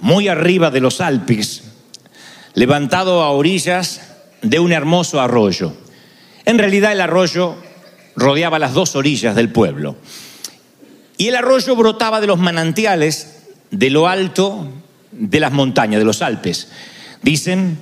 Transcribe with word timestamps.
muy 0.00 0.26
arriba 0.26 0.72
de 0.72 0.80
los 0.80 1.00
Alpes, 1.00 1.62
levantado 2.54 3.22
a 3.22 3.30
orillas 3.30 4.00
de 4.42 4.58
un 4.58 4.72
hermoso 4.72 5.20
arroyo. 5.20 5.72
En 6.44 6.58
realidad 6.58 6.90
el 6.90 7.00
arroyo 7.00 7.54
rodeaba 8.16 8.58
las 8.58 8.74
dos 8.74 8.96
orillas 8.96 9.36
del 9.36 9.50
pueblo. 9.50 9.96
Y 11.16 11.28
el 11.28 11.36
arroyo 11.36 11.76
brotaba 11.76 12.20
de 12.20 12.26
los 12.26 12.40
manantiales 12.40 13.44
de 13.70 13.90
lo 13.90 14.08
alto 14.08 14.66
de 15.12 15.38
las 15.38 15.52
montañas, 15.52 16.00
de 16.00 16.04
los 16.04 16.20
Alpes. 16.20 16.68
Dicen 17.22 17.78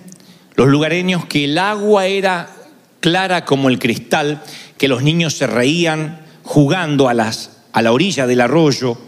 los 0.57 0.69
lugareños 0.69 1.25
que 1.25 1.45
el 1.45 1.57
agua 1.57 2.07
era 2.07 2.51
clara 3.01 3.47
como 3.47 3.71
el 3.71 3.79
cristal, 3.79 4.43
que 4.77 4.89
los 4.89 5.03
niños 5.03 5.33
se 5.33 5.47
reían 5.47 6.21
jugando 6.43 7.09
a, 7.09 7.15
las, 7.15 7.63
a 7.73 7.81
la 7.81 7.93
orilla 7.93 8.27
del 8.27 8.43
arroyo, 8.43 8.99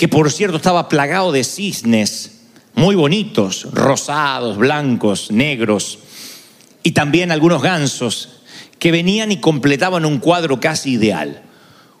que 0.00 0.08
por 0.08 0.32
cierto 0.32 0.56
estaba 0.56 0.88
plagado 0.88 1.30
de 1.30 1.44
cisnes 1.44 2.38
muy 2.72 2.94
bonitos, 2.94 3.66
rosados, 3.70 4.56
blancos, 4.56 5.30
negros, 5.30 5.98
y 6.82 6.92
también 6.92 7.30
algunos 7.30 7.60
gansos 7.60 8.40
que 8.78 8.92
venían 8.92 9.30
y 9.30 9.40
completaban 9.40 10.06
un 10.06 10.16
cuadro 10.16 10.58
casi 10.58 10.92
ideal. 10.92 11.42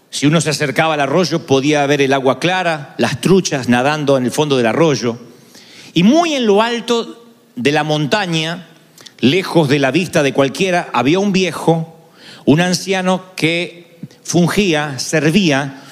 Si 0.08 0.26
uno 0.26 0.40
se 0.40 0.48
acercaba 0.48 0.94
al 0.94 1.00
arroyo 1.00 1.44
podía 1.44 1.84
ver 1.84 2.00
el 2.00 2.14
agua 2.14 2.40
clara, 2.40 2.94
las 2.96 3.20
truchas 3.20 3.68
nadando 3.68 4.16
en 4.16 4.24
el 4.24 4.30
fondo 4.30 4.56
del 4.56 4.68
arroyo, 4.68 5.18
y 5.92 6.02
muy 6.02 6.32
en 6.32 6.46
lo 6.46 6.62
alto 6.62 7.26
de 7.54 7.72
la 7.72 7.84
montaña, 7.84 8.68
lejos 9.18 9.68
de 9.68 9.78
la 9.78 9.90
vista 9.90 10.22
de 10.22 10.32
cualquiera, 10.32 10.88
había 10.94 11.18
un 11.18 11.32
viejo, 11.32 12.08
un 12.46 12.62
anciano 12.62 13.34
que 13.36 13.98
fungía, 14.22 14.98
servía 14.98 15.82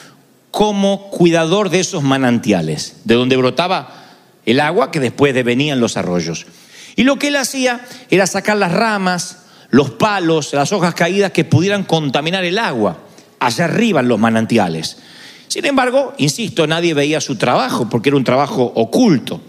como 0.51 1.11
cuidador 1.11 1.71
de 1.71 1.81
esos 1.81 2.03
manantiales, 2.03 2.97
de 3.05 3.15
donde 3.15 3.37
brotaba 3.37 4.07
el 4.47 4.61
agua 4.61 4.91
que 4.91 5.01
después 5.01 5.35
venían 5.45 5.81
los 5.81 5.97
arroyos. 5.97 6.47
Y 6.97 7.05
lo 7.05 7.19
que 7.19 7.29
él 7.29 7.37
hacía 7.37 7.87
era 8.11 8.27
sacar 8.27 8.57
las 8.57 8.73
ramas, 8.73 9.45
los 9.71 9.91
palos, 9.91 10.53
las 10.55 10.73
hojas 10.73 10.95
caídas 10.95 11.33
que 11.33 11.45
pudieran 11.45 11.85
contaminar 11.85 12.45
el 12.45 12.59
agua, 12.59 12.99
allá 13.39 13.67
arriba 13.67 14.01
en 14.01 14.09
los 14.09 14.19
manantiales. 14.19 14.99
Sin 15.49 15.65
embargo, 15.65 16.15
insisto, 16.19 16.67
nadie 16.67 16.95
veía 16.95 17.21
su 17.21 17.37
trabajo 17.37 17.89
porque 17.89 18.09
era 18.09 18.17
un 18.17 18.25
trabajo 18.25 18.73
oculto. 18.75 19.41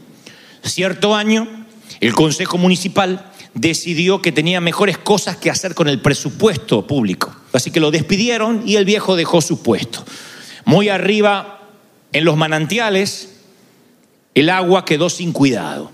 Cierto 0.63 1.15
año, 1.15 1.65
el 1.99 2.13
Consejo 2.13 2.57
Municipal 2.57 3.31
decidió 3.53 4.21
que 4.21 4.31
tenía 4.31 4.61
mejores 4.61 4.97
cosas 4.97 5.37
que 5.37 5.49
hacer 5.49 5.75
con 5.75 5.87
el 5.87 6.01
presupuesto 6.01 6.85
público. 6.85 7.35
Así 7.51 7.71
que 7.71 7.79
lo 7.79 7.91
despidieron 7.91 8.63
y 8.65 8.75
el 8.75 8.85
viejo 8.85 9.15
dejó 9.15 9.41
su 9.41 9.61
puesto. 9.63 10.05
Muy 10.69 10.89
arriba, 10.89 11.61
en 12.13 12.25
los 12.25 12.37
manantiales, 12.37 13.37
el 14.35 14.51
agua 14.51 14.85
quedó 14.85 15.09
sin 15.09 15.33
cuidado. 15.33 15.89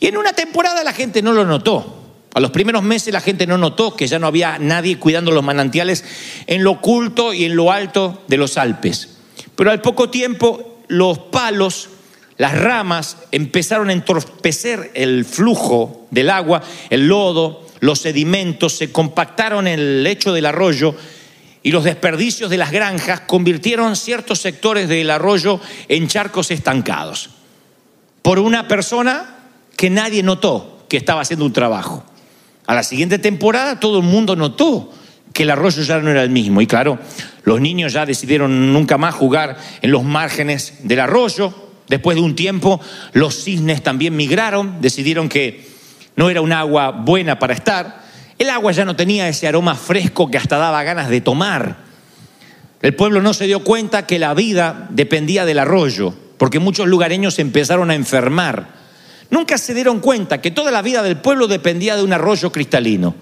Y 0.00 0.08
en 0.08 0.16
una 0.16 0.32
temporada 0.32 0.82
la 0.82 0.92
gente 0.92 1.22
no 1.22 1.32
lo 1.32 1.44
notó. 1.44 1.96
A 2.34 2.40
los 2.40 2.50
primeros 2.50 2.82
meses 2.82 3.12
la 3.12 3.20
gente 3.20 3.46
no 3.46 3.56
notó 3.56 3.94
que 3.94 4.08
ya 4.08 4.18
no 4.18 4.26
había 4.26 4.58
nadie 4.58 4.98
cuidando 4.98 5.30
los 5.30 5.44
manantiales 5.44 6.04
en 6.48 6.64
lo 6.64 6.72
oculto 6.72 7.32
y 7.32 7.44
en 7.44 7.54
lo 7.54 7.70
alto 7.70 8.24
de 8.26 8.36
los 8.36 8.58
Alpes. 8.58 9.18
Pero 9.54 9.70
al 9.70 9.80
poco 9.80 10.10
tiempo 10.10 10.80
los 10.88 11.16
palos, 11.18 11.90
las 12.36 12.58
ramas 12.58 13.16
empezaron 13.30 13.90
a 13.90 13.92
entorpecer 13.92 14.90
el 14.94 15.24
flujo 15.24 16.08
del 16.10 16.30
agua, 16.30 16.64
el 16.90 17.06
lodo, 17.06 17.64
los 17.78 18.00
sedimentos 18.00 18.72
se 18.72 18.90
compactaron 18.90 19.68
en 19.68 19.78
el 19.78 20.02
lecho 20.02 20.32
del 20.32 20.46
arroyo 20.46 20.96
y 21.62 21.72
los 21.72 21.84
desperdicios 21.84 22.50
de 22.50 22.56
las 22.56 22.70
granjas 22.70 23.20
convirtieron 23.20 23.96
ciertos 23.96 24.40
sectores 24.40 24.88
del 24.88 25.10
arroyo 25.10 25.60
en 25.88 26.08
charcos 26.08 26.50
estancados. 26.50 27.30
Por 28.22 28.38
una 28.38 28.68
persona 28.68 29.36
que 29.76 29.90
nadie 29.90 30.22
notó 30.22 30.84
que 30.88 30.96
estaba 30.96 31.22
haciendo 31.22 31.44
un 31.44 31.52
trabajo. 31.52 32.04
A 32.66 32.74
la 32.74 32.82
siguiente 32.82 33.18
temporada 33.18 33.80
todo 33.80 33.98
el 33.98 34.04
mundo 34.04 34.36
notó 34.36 34.92
que 35.32 35.44
el 35.44 35.50
arroyo 35.50 35.82
ya 35.82 35.98
no 36.00 36.10
era 36.10 36.22
el 36.22 36.30
mismo. 36.30 36.60
Y 36.60 36.66
claro, 36.66 36.98
los 37.44 37.60
niños 37.60 37.92
ya 37.92 38.06
decidieron 38.06 38.72
nunca 38.72 38.98
más 38.98 39.14
jugar 39.14 39.56
en 39.80 39.90
los 39.90 40.04
márgenes 40.04 40.74
del 40.82 41.00
arroyo. 41.00 41.54
Después 41.88 42.16
de 42.16 42.22
un 42.22 42.36
tiempo, 42.36 42.80
los 43.12 43.42
cisnes 43.42 43.82
también 43.82 44.16
migraron, 44.16 44.80
decidieron 44.80 45.28
que 45.28 45.66
no 46.16 46.30
era 46.30 46.40
un 46.40 46.52
agua 46.52 46.90
buena 46.90 47.38
para 47.38 47.54
estar. 47.54 47.99
El 48.40 48.48
agua 48.48 48.72
ya 48.72 48.86
no 48.86 48.96
tenía 48.96 49.28
ese 49.28 49.46
aroma 49.46 49.74
fresco 49.74 50.30
que 50.30 50.38
hasta 50.38 50.56
daba 50.56 50.82
ganas 50.82 51.10
de 51.10 51.20
tomar. 51.20 51.76
El 52.80 52.96
pueblo 52.96 53.20
no 53.20 53.34
se 53.34 53.44
dio 53.44 53.62
cuenta 53.62 54.06
que 54.06 54.18
la 54.18 54.32
vida 54.32 54.86
dependía 54.88 55.44
del 55.44 55.58
arroyo, 55.58 56.14
porque 56.38 56.58
muchos 56.58 56.88
lugareños 56.88 57.38
empezaron 57.38 57.90
a 57.90 57.94
enfermar. 57.94 58.68
Nunca 59.28 59.58
se 59.58 59.74
dieron 59.74 60.00
cuenta 60.00 60.40
que 60.40 60.50
toda 60.50 60.70
la 60.70 60.80
vida 60.80 61.02
del 61.02 61.18
pueblo 61.18 61.48
dependía 61.48 61.96
de 61.96 62.02
un 62.02 62.14
arroyo 62.14 62.50
cristalino. 62.50 63.14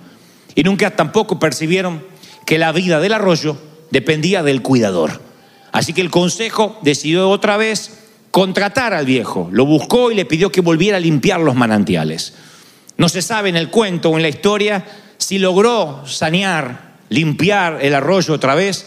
Y 0.54 0.62
nunca 0.62 0.94
tampoco 0.94 1.40
percibieron 1.40 2.04
que 2.46 2.56
la 2.56 2.70
vida 2.70 3.00
del 3.00 3.12
arroyo 3.12 3.58
dependía 3.90 4.44
del 4.44 4.62
cuidador. 4.62 5.20
Así 5.72 5.94
que 5.94 6.00
el 6.00 6.12
consejo 6.12 6.78
decidió 6.82 7.28
otra 7.28 7.56
vez 7.56 8.04
contratar 8.30 8.94
al 8.94 9.04
viejo. 9.04 9.48
Lo 9.50 9.66
buscó 9.66 10.12
y 10.12 10.14
le 10.14 10.26
pidió 10.26 10.52
que 10.52 10.60
volviera 10.60 10.98
a 10.98 11.00
limpiar 11.00 11.40
los 11.40 11.56
manantiales. 11.56 12.34
No 12.96 13.08
se 13.08 13.20
sabe 13.20 13.48
en 13.48 13.56
el 13.56 13.68
cuento 13.68 14.10
o 14.10 14.16
en 14.16 14.22
la 14.22 14.28
historia 14.28 14.84
si 15.18 15.38
logró 15.38 16.04
sanear, 16.06 16.96
limpiar 17.10 17.78
el 17.82 17.94
arroyo 17.94 18.34
otra 18.34 18.54
vez 18.54 18.86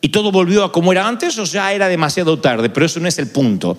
y 0.00 0.08
todo 0.10 0.32
volvió 0.32 0.64
a 0.64 0.72
como 0.72 0.92
era 0.92 1.06
antes 1.06 1.38
o 1.38 1.44
ya 1.44 1.72
era 1.72 1.88
demasiado 1.88 2.38
tarde, 2.38 2.70
pero 2.70 2.86
eso 2.86 3.00
no 3.00 3.08
es 3.08 3.18
el 3.18 3.28
punto. 3.28 3.76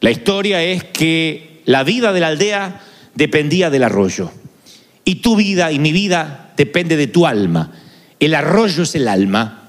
La 0.00 0.10
historia 0.10 0.62
es 0.62 0.84
que 0.84 1.62
la 1.64 1.84
vida 1.84 2.12
de 2.12 2.20
la 2.20 2.28
aldea 2.28 2.80
dependía 3.14 3.70
del 3.70 3.84
arroyo. 3.84 4.30
Y 5.04 5.16
tu 5.16 5.36
vida 5.36 5.72
y 5.72 5.78
mi 5.78 5.92
vida 5.92 6.52
depende 6.56 6.96
de 6.96 7.06
tu 7.06 7.26
alma. 7.26 7.72
El 8.20 8.34
arroyo 8.34 8.82
es 8.82 8.94
el 8.94 9.08
alma 9.08 9.68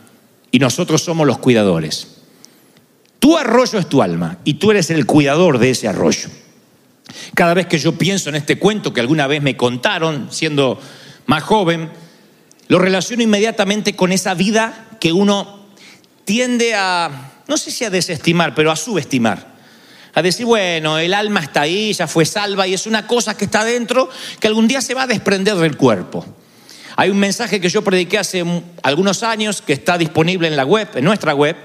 y 0.51 0.59
nosotros 0.59 1.01
somos 1.03 1.27
los 1.27 1.37
cuidadores. 1.37 2.15
Tu 3.19 3.37
arroyo 3.37 3.79
es 3.79 3.87
tu 3.87 4.01
alma 4.01 4.39
y 4.43 4.55
tú 4.55 4.71
eres 4.71 4.89
el 4.89 5.05
cuidador 5.05 5.57
de 5.57 5.71
ese 5.71 5.87
arroyo. 5.87 6.29
Cada 7.33 7.53
vez 7.53 7.67
que 7.67 7.77
yo 7.77 7.97
pienso 7.97 8.29
en 8.29 8.35
este 8.35 8.57
cuento 8.57 8.93
que 8.93 9.01
alguna 9.01 9.27
vez 9.27 9.41
me 9.41 9.57
contaron 9.57 10.27
siendo 10.31 10.79
más 11.25 11.43
joven, 11.43 11.89
lo 12.67 12.79
relaciono 12.79 13.23
inmediatamente 13.23 13.95
con 13.95 14.11
esa 14.11 14.33
vida 14.33 14.87
que 14.99 15.11
uno 15.11 15.65
tiende 16.25 16.73
a, 16.75 17.33
no 17.47 17.57
sé 17.57 17.71
si 17.71 17.85
a 17.85 17.89
desestimar, 17.89 18.55
pero 18.55 18.71
a 18.71 18.75
subestimar. 18.75 19.55
A 20.13 20.21
decir, 20.21 20.45
bueno, 20.45 20.97
el 20.97 21.13
alma 21.13 21.41
está 21.41 21.61
ahí, 21.61 21.93
ya 21.93 22.07
fue 22.07 22.25
salva 22.25 22.67
y 22.67 22.73
es 22.73 22.87
una 22.87 23.05
cosa 23.05 23.35
que 23.35 23.45
está 23.45 23.65
dentro 23.65 24.09
que 24.39 24.47
algún 24.47 24.67
día 24.67 24.81
se 24.81 24.93
va 24.93 25.03
a 25.03 25.07
desprender 25.07 25.55
del 25.55 25.75
cuerpo. 25.75 26.25
Hay 26.95 27.09
un 27.09 27.17
mensaje 27.17 27.59
que 27.59 27.69
yo 27.69 27.83
prediqué 27.83 28.17
hace 28.17 28.43
algunos 28.81 29.23
años 29.23 29.61
que 29.61 29.73
está 29.73 29.97
disponible 29.97 30.47
en 30.47 30.55
la 30.55 30.63
web, 30.63 30.87
en 30.95 31.03
nuestra 31.03 31.35
web, 31.35 31.57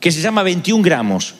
que 0.00 0.12
se 0.12 0.20
llama 0.20 0.42
21 0.42 0.82
gramos 0.82 1.34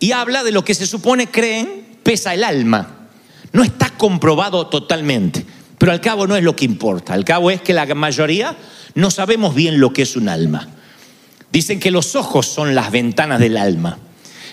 y 0.00 0.10
habla 0.10 0.42
de 0.42 0.50
lo 0.50 0.64
que 0.64 0.74
se 0.74 0.86
supone 0.86 1.28
creen 1.28 1.98
pesa 2.02 2.34
el 2.34 2.42
alma. 2.42 3.08
No 3.52 3.62
está 3.62 3.90
comprobado 3.90 4.66
totalmente, 4.66 5.46
pero 5.82 5.90
al 5.90 6.00
cabo 6.00 6.28
no 6.28 6.36
es 6.36 6.44
lo 6.44 6.54
que 6.54 6.64
importa. 6.64 7.12
Al 7.12 7.24
cabo 7.24 7.50
es 7.50 7.60
que 7.60 7.72
la 7.72 7.92
mayoría 7.92 8.54
no 8.94 9.10
sabemos 9.10 9.52
bien 9.52 9.80
lo 9.80 9.92
que 9.92 10.02
es 10.02 10.14
un 10.14 10.28
alma. 10.28 10.68
Dicen 11.50 11.80
que 11.80 11.90
los 11.90 12.14
ojos 12.14 12.46
son 12.46 12.76
las 12.76 12.92
ventanas 12.92 13.40
del 13.40 13.56
alma, 13.56 13.98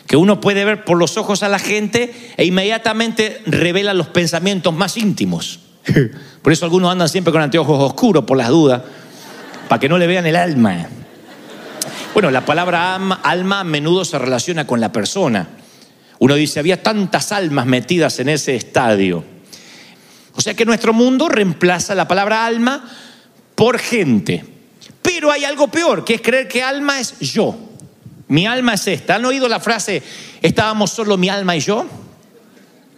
que 0.07 0.17
uno 0.17 0.41
puede 0.41 0.65
ver 0.65 0.83
por 0.85 0.97
los 0.97 1.17
ojos 1.17 1.43
a 1.43 1.47
la 1.47 1.59
gente 1.59 2.33
e 2.35 2.45
inmediatamente 2.45 3.43
revela 3.45 3.93
los 3.93 4.07
pensamientos 4.07 4.73
más 4.73 4.97
íntimos. 4.97 5.59
Por 6.41 6.51
eso 6.51 6.65
algunos 6.65 6.91
andan 6.91 7.09
siempre 7.09 7.31
con 7.31 7.43
anteojos 7.43 7.79
oscuros 7.79 8.23
por 8.23 8.35
las 8.35 8.49
dudas, 8.49 8.81
para 9.67 9.79
que 9.79 9.87
no 9.87 9.99
le 9.99 10.07
vean 10.07 10.25
el 10.25 10.35
alma. 10.35 10.87
Bueno, 12.15 12.31
la 12.31 12.43
palabra 12.43 12.95
alma, 12.95 13.59
a 13.59 13.63
menudo 13.63 14.03
se 14.03 14.17
relaciona 14.17 14.65
con 14.65 14.81
la 14.81 14.91
persona. 14.91 15.47
Uno 16.17 16.33
dice, 16.33 16.59
había 16.59 16.81
tantas 16.81 17.31
almas 17.31 17.67
metidas 17.67 18.19
en 18.19 18.29
ese 18.29 18.55
estadio. 18.55 19.23
O 20.35 20.41
sea 20.41 20.53
que 20.53 20.65
nuestro 20.65 20.93
mundo 20.93 21.27
reemplaza 21.27 21.95
la 21.95 22.07
palabra 22.07 22.45
alma 22.45 22.89
por 23.55 23.79
gente. 23.79 24.45
Pero 25.01 25.31
hay 25.31 25.43
algo 25.43 25.67
peor, 25.67 26.05
que 26.05 26.15
es 26.15 26.21
creer 26.21 26.47
que 26.47 26.63
alma 26.63 26.99
es 26.99 27.19
yo. 27.19 27.57
Mi 28.27 28.45
alma 28.45 28.75
es 28.75 28.87
esta. 28.87 29.15
¿Han 29.15 29.25
oído 29.25 29.47
la 29.49 29.59
frase, 29.59 30.03
estábamos 30.41 30.91
solo 30.91 31.17
mi 31.17 31.29
alma 31.29 31.55
y 31.55 31.59
yo? 31.59 31.85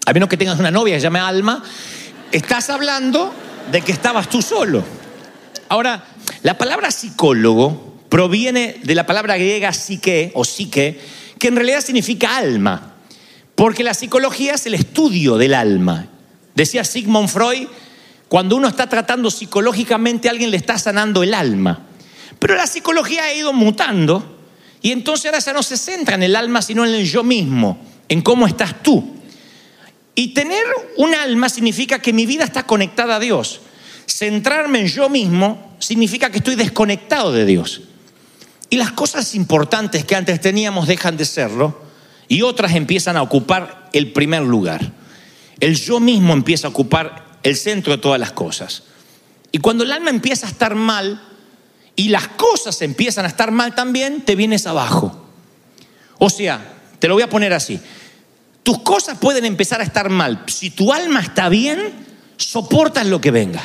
A 0.05 0.13
menos 0.13 0.29
que 0.29 0.37
tengas 0.37 0.59
una 0.59 0.71
novia 0.71 0.95
que 0.95 0.99
se 0.99 1.05
llame 1.05 1.19
alma, 1.19 1.63
estás 2.31 2.69
hablando 2.69 3.33
de 3.71 3.81
que 3.81 3.91
estabas 3.91 4.29
tú 4.29 4.41
solo. 4.41 4.83
Ahora, 5.69 6.03
la 6.43 6.57
palabra 6.57 6.91
psicólogo 6.91 8.01
proviene 8.09 8.81
de 8.83 8.93
la 8.93 9.05
palabra 9.05 9.37
griega 9.37 9.71
psique 9.71 10.31
o 10.35 10.43
psique, 10.43 10.99
que 11.39 11.47
en 11.47 11.55
realidad 11.55 11.81
significa 11.81 12.35
alma. 12.35 12.95
Porque 13.55 13.83
la 13.83 13.93
psicología 13.93 14.55
es 14.55 14.65
el 14.65 14.73
estudio 14.73 15.37
del 15.37 15.53
alma. 15.53 16.07
Decía 16.61 16.83
Sigmund 16.83 17.27
Freud, 17.27 17.67
cuando 18.27 18.55
uno 18.55 18.67
está 18.67 18.87
tratando 18.87 19.31
psicológicamente 19.31 20.27
a 20.27 20.31
alguien 20.31 20.51
le 20.51 20.57
está 20.57 20.77
sanando 20.77 21.23
el 21.23 21.33
alma. 21.33 21.87
Pero 22.37 22.53
la 22.53 22.67
psicología 22.67 23.23
ha 23.23 23.33
ido 23.33 23.51
mutando 23.51 24.37
y 24.79 24.91
entonces 24.91 25.25
ahora 25.25 25.39
ya 25.39 25.53
no 25.53 25.63
se 25.63 25.75
centra 25.75 26.13
en 26.13 26.21
el 26.21 26.35
alma, 26.35 26.61
sino 26.61 26.85
en 26.85 26.93
el 26.93 27.09
yo 27.09 27.23
mismo, 27.23 27.83
en 28.07 28.21
cómo 28.21 28.45
estás 28.45 28.83
tú. 28.83 29.15
Y 30.13 30.35
tener 30.35 30.63
un 30.97 31.15
alma 31.15 31.49
significa 31.49 31.97
que 31.97 32.13
mi 32.13 32.27
vida 32.27 32.43
está 32.43 32.61
conectada 32.61 33.15
a 33.15 33.19
Dios. 33.19 33.61
Centrarme 34.05 34.81
en 34.81 34.85
yo 34.85 35.09
mismo 35.09 35.77
significa 35.79 36.29
que 36.29 36.37
estoy 36.37 36.53
desconectado 36.53 37.33
de 37.33 37.47
Dios. 37.47 37.81
Y 38.69 38.75
las 38.75 38.91
cosas 38.91 39.33
importantes 39.33 40.05
que 40.05 40.15
antes 40.15 40.39
teníamos 40.39 40.87
dejan 40.87 41.17
de 41.17 41.25
serlo 41.25 41.81
y 42.27 42.43
otras 42.43 42.75
empiezan 42.75 43.17
a 43.17 43.23
ocupar 43.23 43.89
el 43.93 44.11
primer 44.11 44.43
lugar. 44.43 45.00
El 45.61 45.77
yo 45.77 46.01
mismo 46.01 46.33
empieza 46.33 46.67
a 46.67 46.71
ocupar 46.71 47.39
el 47.43 47.55
centro 47.55 47.93
de 47.95 48.01
todas 48.01 48.19
las 48.19 48.33
cosas. 48.33 48.83
Y 49.51 49.59
cuando 49.59 49.83
el 49.83 49.91
alma 49.91 50.09
empieza 50.09 50.47
a 50.47 50.49
estar 50.49 50.75
mal 50.75 51.21
y 51.95 52.09
las 52.09 52.27
cosas 52.29 52.81
empiezan 52.81 53.25
a 53.25 53.29
estar 53.29 53.51
mal 53.51 53.75
también, 53.75 54.21
te 54.21 54.35
vienes 54.35 54.65
abajo. 54.65 55.25
O 56.17 56.29
sea, 56.29 56.73
te 56.99 57.07
lo 57.07 57.13
voy 57.13 57.23
a 57.23 57.29
poner 57.29 57.53
así. 57.53 57.79
Tus 58.63 58.79
cosas 58.79 59.17
pueden 59.17 59.45
empezar 59.45 59.81
a 59.81 59.83
estar 59.83 60.09
mal. 60.09 60.43
Si 60.47 60.71
tu 60.71 60.93
alma 60.93 61.19
está 61.21 61.47
bien, 61.47 61.93
soportas 62.37 63.05
lo 63.07 63.21
que 63.21 63.31
venga. 63.31 63.61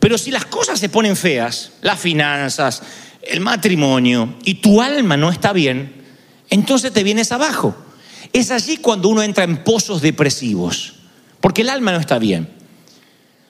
Pero 0.00 0.18
si 0.18 0.30
las 0.30 0.46
cosas 0.46 0.80
se 0.80 0.88
ponen 0.88 1.16
feas, 1.16 1.72
las 1.82 2.00
finanzas, 2.00 2.82
el 3.22 3.40
matrimonio, 3.40 4.36
y 4.44 4.54
tu 4.54 4.82
alma 4.82 5.16
no 5.16 5.30
está 5.30 5.52
bien, 5.52 6.02
entonces 6.50 6.92
te 6.92 7.04
vienes 7.04 7.30
abajo. 7.30 7.76
Es 8.32 8.50
allí 8.50 8.78
cuando 8.78 9.08
uno 9.08 9.22
entra 9.22 9.44
en 9.44 9.62
pozos 9.62 10.00
depresivos, 10.00 10.94
porque 11.40 11.62
el 11.62 11.70
alma 11.70 11.92
no 11.92 11.98
está 11.98 12.18
bien. 12.18 12.48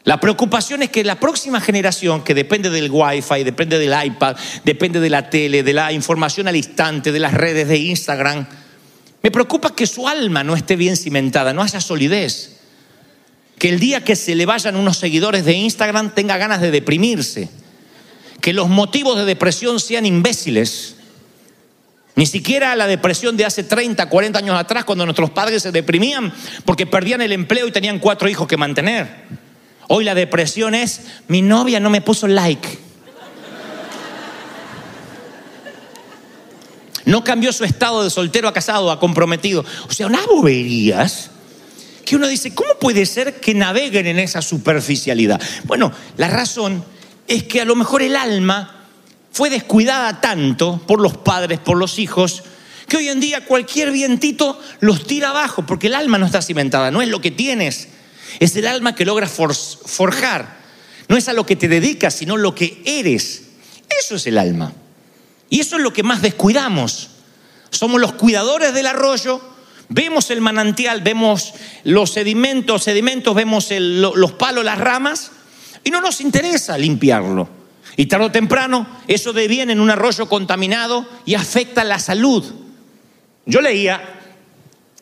La 0.05 0.19
preocupación 0.19 0.82
es 0.82 0.90
que 0.90 1.05
la 1.05 1.20
próxima 1.20 1.61
generación, 1.61 2.25
que 2.25 2.34
depende 2.34 2.70
del 2.70 2.90
wifi, 2.90 3.44
depende 3.44 3.79
del 3.79 3.94
iPad, 4.06 4.37
depende 4.64 4.99
de 4.99 5.11
la 5.11 5.31
tele, 5.31 5.62
de 5.62 5.73
la 5.73 5.93
información 5.93 6.49
al 6.49 6.56
instante, 6.56 7.12
de 7.12 7.20
las 7.20 7.34
redes 7.34 7.69
de 7.69 7.79
Instagram, 7.79 8.46
me 9.23 9.31
preocupa 9.31 9.75
que 9.75 9.87
su 9.87 10.08
alma 10.08 10.43
no 10.43 10.56
esté 10.56 10.75
bien 10.75 10.96
cimentada, 10.96 11.52
no 11.52 11.62
haya 11.62 11.81
solidez. 11.81 12.56
Que 13.56 13.69
el 13.69 13.79
día 13.79 14.02
que 14.02 14.17
se 14.17 14.34
le 14.34 14.46
vayan 14.46 14.75
unos 14.75 14.99
seguidores 14.99 15.44
de 15.44 15.52
Instagram 15.52 16.12
tenga 16.12 16.37
ganas 16.37 16.61
de 16.61 16.73
deprimirse. 16.73 17.49
Que 18.40 18.52
los 18.52 18.69
motivos 18.69 19.17
de 19.17 19.25
depresión 19.25 19.79
sean 19.79 20.05
imbéciles 20.05 20.96
ni 22.14 22.26
siquiera 22.26 22.76
la 22.76 22.87
depresión 22.87 23.37
de 23.37 23.47
hace 23.47 23.64
30, 23.64 24.09
40 24.09 24.38
años 24.38 24.59
atrás, 24.59 24.85
cuando 24.85 25.05
nuestros 25.06 25.31
padres 25.31 25.62
se 25.62 25.73
deprimían 25.73 26.32
porque 26.64 26.87
perdían 26.87 27.23
el 27.23 27.32
empleo 27.32 27.67
y 27.67 27.73
tenían 27.73 27.99
cuatro 27.99 28.29
hijos 28.29 28.47
que 28.47 28.56
mantener. 28.56 29.09
Hoy 29.88 30.05
la 30.05 30.14
depresión 30.14 30.75
es, 30.75 31.03
mi 31.29 31.43
novia 31.43 31.81
no 31.81 31.91
me 31.91 32.00
puso 32.00 32.26
like. 32.29 32.79
No 37.05 37.25
cambió 37.25 37.53
su 37.53 37.64
estado 37.64 38.05
de 38.05 38.11
soltero 38.11 38.47
a 38.47 38.53
casado, 38.53 38.91
a 38.91 39.00
comprometido. 39.00 39.65
O 39.88 39.93
sea, 39.93 40.06
unas 40.06 40.26
boberías 40.26 41.31
que 42.05 42.17
uno 42.17 42.29
dice, 42.29 42.55
¿cómo 42.55 42.75
puede 42.79 43.06
ser 43.06 43.41
que 43.41 43.55
naveguen 43.55 44.06
en 44.06 44.19
esa 44.19 44.43
superficialidad? 44.43 45.41
Bueno, 45.65 45.93
la 46.17 46.29
razón 46.29 46.85
es 47.26 47.44
que 47.44 47.61
a 47.61 47.65
lo 47.65 47.75
mejor 47.75 48.03
el 48.03 48.17
alma 48.17 48.81
fue 49.32 49.50
descuidada 49.50 50.20
tanto 50.20 50.81
por 50.87 51.00
los 51.00 51.17
padres, 51.17 51.58
por 51.58 51.76
los 51.76 51.99
hijos, 51.99 52.44
que 52.87 52.99
hoy 52.99 53.08
en 53.08 53.20
día 53.20 53.46
cualquier 53.46 53.90
vientito 53.90 54.61
los 54.81 55.06
tira 55.06 55.31
abajo, 55.31 55.64
porque 55.64 55.87
el 55.87 55.94
alma 55.94 56.19
no 56.19 56.26
está 56.26 56.43
cimentada, 56.43 56.90
no 56.90 57.00
es 57.00 57.08
lo 57.08 57.20
que 57.20 57.31
tienes, 57.31 57.88
es 58.38 58.55
el 58.56 58.67
alma 58.67 58.94
que 58.94 59.06
logras 59.06 59.32
forjar, 59.32 60.58
no 61.08 61.17
es 61.17 61.29
a 61.29 61.32
lo 61.32 61.46
que 61.46 61.56
te 61.56 61.69
dedicas, 61.69 62.14
sino 62.14 62.37
lo 62.37 62.55
que 62.55 62.82
eres. 62.84 63.44
Eso 64.00 64.17
es 64.17 64.26
el 64.26 64.38
alma. 64.38 64.73
Y 65.49 65.61
eso 65.61 65.76
es 65.76 65.82
lo 65.82 65.93
que 65.93 66.02
más 66.02 66.23
descuidamos. 66.23 67.11
Somos 67.70 68.00
los 68.00 68.12
cuidadores 68.12 68.75
del 68.75 68.87
arroyo, 68.87 69.40
vemos 69.88 70.31
el 70.31 70.40
manantial, 70.40 71.00
vemos 71.00 71.55
los 71.84 72.12
sedimentos, 72.12 72.84
sedimentos, 72.84 73.34
vemos 73.34 73.69
los 73.70 74.32
palos, 74.32 74.64
las 74.64 74.79
ramas, 74.79 75.31
y 75.84 75.91
no 75.91 76.01
nos 76.01 76.20
interesa 76.20 76.77
limpiarlo. 76.77 77.62
Y 77.96 78.06
tarde 78.06 78.27
o 78.27 78.32
temprano 78.32 78.87
eso 79.06 79.32
deviene 79.32 79.72
en 79.72 79.81
un 79.81 79.91
arroyo 79.91 80.29
contaminado 80.29 81.06
y 81.27 81.34
afecta 81.34 81.84
la 81.84 81.99
salud. 81.99 82.44
Yo 83.44 83.61
leía 83.61 84.20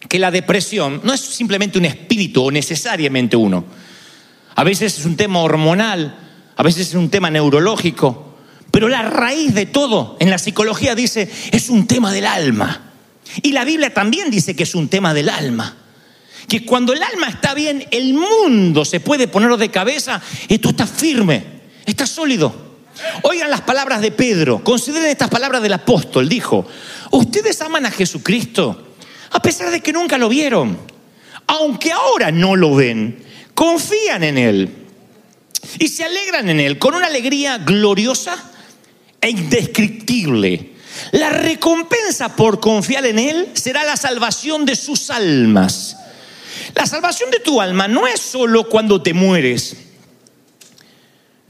que 0.08 0.18
la 0.18 0.30
depresión 0.30 1.00
no 1.04 1.12
es 1.12 1.20
simplemente 1.20 1.78
un 1.78 1.84
espíritu 1.84 2.44
o 2.44 2.50
necesariamente 2.50 3.36
uno. 3.36 3.64
A 4.54 4.64
veces 4.64 4.98
es 4.98 5.04
un 5.04 5.16
tema 5.16 5.40
hormonal, 5.40 6.18
a 6.56 6.62
veces 6.62 6.88
es 6.88 6.94
un 6.94 7.10
tema 7.10 7.30
neurológico, 7.30 8.36
pero 8.70 8.88
la 8.88 9.02
raíz 9.02 9.54
de 9.54 9.66
todo 9.66 10.16
en 10.20 10.30
la 10.30 10.38
psicología 10.38 10.94
dice 10.94 11.30
es 11.52 11.70
un 11.70 11.86
tema 11.86 12.12
del 12.12 12.26
alma. 12.26 12.92
Y 13.42 13.52
la 13.52 13.64
Biblia 13.64 13.94
también 13.94 14.30
dice 14.30 14.56
que 14.56 14.64
es 14.64 14.74
un 14.74 14.88
tema 14.88 15.14
del 15.14 15.28
alma. 15.28 15.76
Que 16.48 16.64
cuando 16.64 16.92
el 16.92 17.02
alma 17.02 17.28
está 17.28 17.54
bien, 17.54 17.86
el 17.92 18.14
mundo 18.14 18.84
se 18.84 18.98
puede 18.98 19.28
poner 19.28 19.56
de 19.56 19.70
cabeza 19.70 20.20
y 20.48 20.58
tú 20.58 20.70
estás 20.70 20.90
firme, 20.90 21.44
estás 21.86 22.10
sólido. 22.10 22.69
Oigan 23.22 23.50
las 23.50 23.62
palabras 23.62 24.00
de 24.00 24.10
Pedro, 24.12 24.62
consideren 24.62 25.10
estas 25.10 25.28
palabras 25.28 25.62
del 25.62 25.72
apóstol. 25.72 26.28
Dijo, 26.28 26.66
ustedes 27.10 27.60
aman 27.62 27.86
a 27.86 27.90
Jesucristo 27.90 28.88
a 29.30 29.40
pesar 29.40 29.70
de 29.70 29.80
que 29.80 29.92
nunca 29.92 30.18
lo 30.18 30.28
vieron. 30.28 30.78
Aunque 31.46 31.92
ahora 31.92 32.30
no 32.30 32.56
lo 32.56 32.74
ven, 32.74 33.24
confían 33.54 34.22
en 34.22 34.38
Él 34.38 34.74
y 35.78 35.88
se 35.88 36.04
alegran 36.04 36.48
en 36.48 36.60
Él 36.60 36.78
con 36.78 36.94
una 36.94 37.06
alegría 37.06 37.58
gloriosa 37.58 38.36
e 39.20 39.30
indescriptible. 39.30 40.74
La 41.12 41.30
recompensa 41.30 42.36
por 42.36 42.60
confiar 42.60 43.06
en 43.06 43.18
Él 43.18 43.48
será 43.54 43.84
la 43.84 43.96
salvación 43.96 44.64
de 44.64 44.76
sus 44.76 45.10
almas. 45.10 45.96
La 46.74 46.86
salvación 46.86 47.30
de 47.30 47.40
tu 47.40 47.60
alma 47.60 47.88
no 47.88 48.06
es 48.06 48.20
solo 48.20 48.68
cuando 48.68 49.02
te 49.02 49.14
mueres 49.14 49.76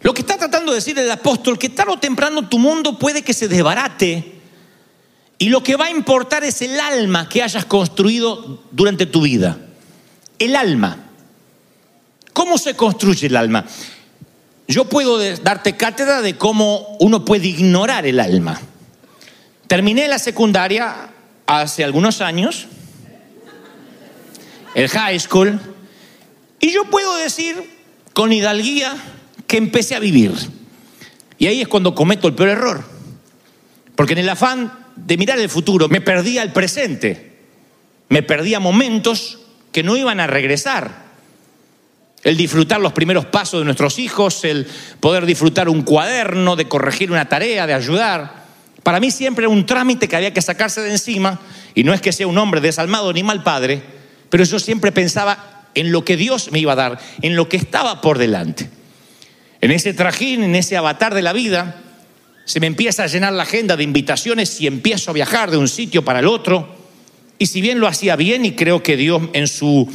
lo 0.02 0.14
que 0.14 0.22
está 0.22 0.38
tratando 0.38 0.72
de 0.72 0.76
decir 0.76 0.98
el 0.98 1.10
apóstol, 1.10 1.58
que 1.58 1.68
tarde 1.68 1.92
o 1.92 1.98
temprano 1.98 2.48
tu 2.48 2.58
mundo 2.58 2.98
puede 2.98 3.22
que 3.22 3.34
se 3.34 3.48
desbarate 3.48 4.40
y 5.38 5.48
lo 5.48 5.62
que 5.62 5.76
va 5.76 5.86
a 5.86 5.90
importar 5.90 6.44
es 6.44 6.60
el 6.62 6.78
alma 6.78 7.28
que 7.28 7.42
hayas 7.42 7.64
construido 7.64 8.62
durante 8.70 9.06
tu 9.06 9.22
vida. 9.22 9.58
El 10.38 10.54
alma. 10.54 11.06
¿Cómo 12.32 12.58
se 12.58 12.76
construye 12.76 13.26
el 13.26 13.36
alma? 13.36 13.64
Yo 14.68 14.84
puedo 14.84 15.18
darte 15.36 15.76
cátedra 15.76 16.20
de 16.20 16.36
cómo 16.36 16.96
uno 17.00 17.24
puede 17.24 17.48
ignorar 17.48 18.06
el 18.06 18.20
alma. 18.20 18.60
Terminé 19.66 20.08
la 20.08 20.18
secundaria 20.18 21.10
hace 21.46 21.84
algunos 21.84 22.20
años, 22.20 22.66
el 24.74 24.88
high 24.88 25.18
school, 25.18 25.60
y 26.60 26.70
yo 26.70 26.84
puedo 26.84 27.16
decir 27.16 27.56
con 28.12 28.32
hidalguía, 28.32 28.94
que 29.50 29.56
empecé 29.56 29.96
a 29.96 29.98
vivir. 29.98 30.32
Y 31.36 31.48
ahí 31.48 31.60
es 31.60 31.66
cuando 31.66 31.92
cometo 31.92 32.28
el 32.28 32.34
peor 32.34 32.50
error. 32.50 32.84
Porque 33.96 34.12
en 34.12 34.20
el 34.20 34.28
afán 34.28 34.72
de 34.94 35.16
mirar 35.16 35.40
el 35.40 35.48
futuro 35.48 35.88
me 35.88 36.00
perdía 36.00 36.44
el 36.44 36.52
presente. 36.52 37.40
Me 38.08 38.22
perdía 38.22 38.60
momentos 38.60 39.40
que 39.72 39.82
no 39.82 39.96
iban 39.96 40.20
a 40.20 40.28
regresar. 40.28 41.10
el 42.22 42.36
disfrutar 42.36 42.80
los 42.80 42.92
primeros 42.92 43.24
pasos 43.26 43.60
de 43.60 43.64
nuestros 43.64 43.98
hijos, 43.98 44.44
el 44.44 44.68
poder 45.00 45.26
disfrutar 45.26 45.68
un 45.68 45.82
cuaderno, 45.82 46.54
de 46.54 46.68
corregir 46.68 47.10
una 47.10 47.28
tarea, 47.28 47.66
de 47.66 47.74
ayudar. 47.74 48.44
Para 48.84 49.00
mí 49.00 49.10
siempre 49.10 49.46
era 49.46 49.52
un 49.52 49.66
trámite 49.66 50.06
que 50.06 50.14
había 50.14 50.32
que 50.32 50.42
sacarse 50.42 50.80
de 50.80 50.90
encima, 50.90 51.40
y 51.74 51.82
no 51.82 51.92
es 51.92 52.00
que 52.00 52.12
sea 52.12 52.28
un 52.28 52.38
hombre 52.38 52.60
desalmado 52.60 53.12
ni 53.12 53.24
mal 53.24 53.42
padre, 53.42 53.82
pero 54.28 54.44
yo 54.44 54.60
siempre 54.60 54.92
pensaba 54.92 55.66
en 55.74 55.90
lo 55.90 56.04
que 56.04 56.16
Dios 56.16 56.52
me 56.52 56.60
iba 56.60 56.74
a 56.74 56.76
dar, 56.76 57.00
en 57.22 57.34
lo 57.34 57.48
que 57.48 57.56
estaba 57.56 58.00
por 58.02 58.18
delante. 58.18 58.79
En 59.60 59.70
ese 59.70 59.92
trajín, 59.92 60.42
en 60.42 60.54
ese 60.54 60.76
avatar 60.76 61.14
de 61.14 61.22
la 61.22 61.32
vida, 61.32 61.82
se 62.44 62.60
me 62.60 62.66
empieza 62.66 63.04
a 63.04 63.06
llenar 63.06 63.32
la 63.32 63.42
agenda 63.42 63.76
de 63.76 63.84
invitaciones 63.84 64.60
y 64.60 64.66
empiezo 64.66 65.10
a 65.10 65.14
viajar 65.14 65.50
de 65.50 65.56
un 65.56 65.68
sitio 65.68 66.04
para 66.04 66.20
el 66.20 66.26
otro. 66.26 66.76
Y 67.38 67.46
si 67.46 67.60
bien 67.60 67.78
lo 67.78 67.86
hacía 67.86 68.16
bien 68.16 68.44
y 68.44 68.52
creo 68.52 68.82
que 68.82 68.96
Dios 68.96 69.22
en 69.32 69.46
su 69.46 69.88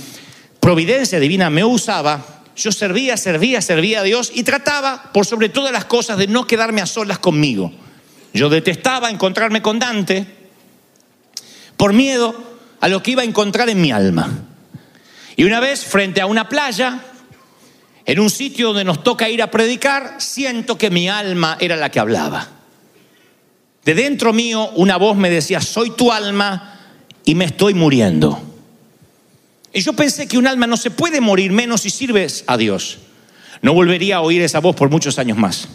providencia 0.60 1.20
divina 1.20 1.50
me 1.50 1.64
usaba, 1.64 2.44
yo 2.56 2.72
servía, 2.72 3.18
servía, 3.18 3.62
servía 3.62 4.00
a 4.00 4.04
Dios 4.04 4.32
y 4.34 4.44
trataba, 4.44 5.12
por 5.14 5.26
sobre 5.26 5.50
todas 5.50 5.72
las 5.72 5.86
cosas, 5.86 6.18
de 6.18 6.28
no 6.28 6.48
quedarme 6.48 6.82
a 6.82 6.86
solas 6.86 7.20
conmigo. 7.20 7.74
Yo 8.34 8.50
detestaba 8.50 9.10
encontrarme 9.10 9.62
con 9.62 9.80
Dante 9.80 10.26
por 11.78 11.94
miedo 11.94 12.36
a 12.80 12.88
lo 12.88 13.04
que 13.04 13.12
iba 13.12 13.22
a 13.22 13.26
encontrar 13.26 13.70
en 13.70 13.82
mi 13.82 13.92
alma. 13.92 14.32
Y 15.36 15.44
una 15.44 15.60
vez, 15.60 15.84
frente 15.84 16.22
a 16.22 16.26
una 16.26 16.48
playa, 16.48 17.02
en 18.06 18.20
un 18.20 18.30
sitio 18.30 18.68
donde 18.68 18.84
nos 18.84 19.04
toca 19.04 19.30
ir 19.30 19.42
a 19.42 19.50
predicar, 19.50 20.16
siento 20.20 20.78
que 20.78 20.92
mi 20.92 21.10
alma 21.10 21.58
era 21.60 21.76
la 21.76 21.90
que 21.90 22.00
hablaba. 22.00 22.48
De 23.84 23.96
dentro 23.96 24.32
mío 24.32 24.70
una 24.76 24.98
voz 24.98 25.18
me 25.18 25.30
decía, 25.30 25.60
soy 25.60 25.92
tu 25.92 26.12
alma 26.12 26.80
y 27.24 27.36
me 27.36 27.46
estoy 27.46 27.74
muriendo. 27.74 28.42
Y 29.74 29.82
yo 29.82 29.94
pensé 29.94 30.28
que 30.28 30.38
un 30.38 30.48
alma 30.48 30.68
no 30.68 30.78
se 30.78 30.92
puede 30.92 31.20
morir 31.20 31.52
menos 31.52 31.82
si 31.82 31.90
sirves 31.90 32.44
a 32.48 32.58
Dios. 32.58 33.00
No 33.62 33.74
volvería 33.74 34.18
a 34.18 34.22
oír 34.22 34.42
esa 34.42 34.60
voz 34.60 34.76
por 34.76 34.90
muchos 34.90 35.18
años 35.18 35.38
más. 35.38 35.68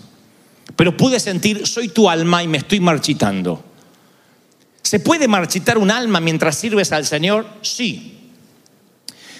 Pero 0.76 0.96
pude 0.96 1.18
sentir, 1.20 1.66
soy 1.66 1.88
tu 1.88 2.08
alma 2.08 2.42
y 2.42 2.48
me 2.48 2.58
estoy 2.58 2.80
marchitando. 2.80 3.64
¿Se 4.82 5.00
puede 5.00 5.28
marchitar 5.28 5.78
un 5.78 5.90
alma 5.90 6.20
mientras 6.20 6.56
sirves 6.56 6.92
al 6.92 7.06
Señor? 7.06 7.46
Sí. 7.62 8.18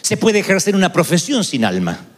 Se 0.02 0.16
puede 0.16 0.40
ejercer 0.40 0.75
una 0.76 0.92
profesión 0.92 1.44
sin 1.44 1.64
alma. 1.64 2.09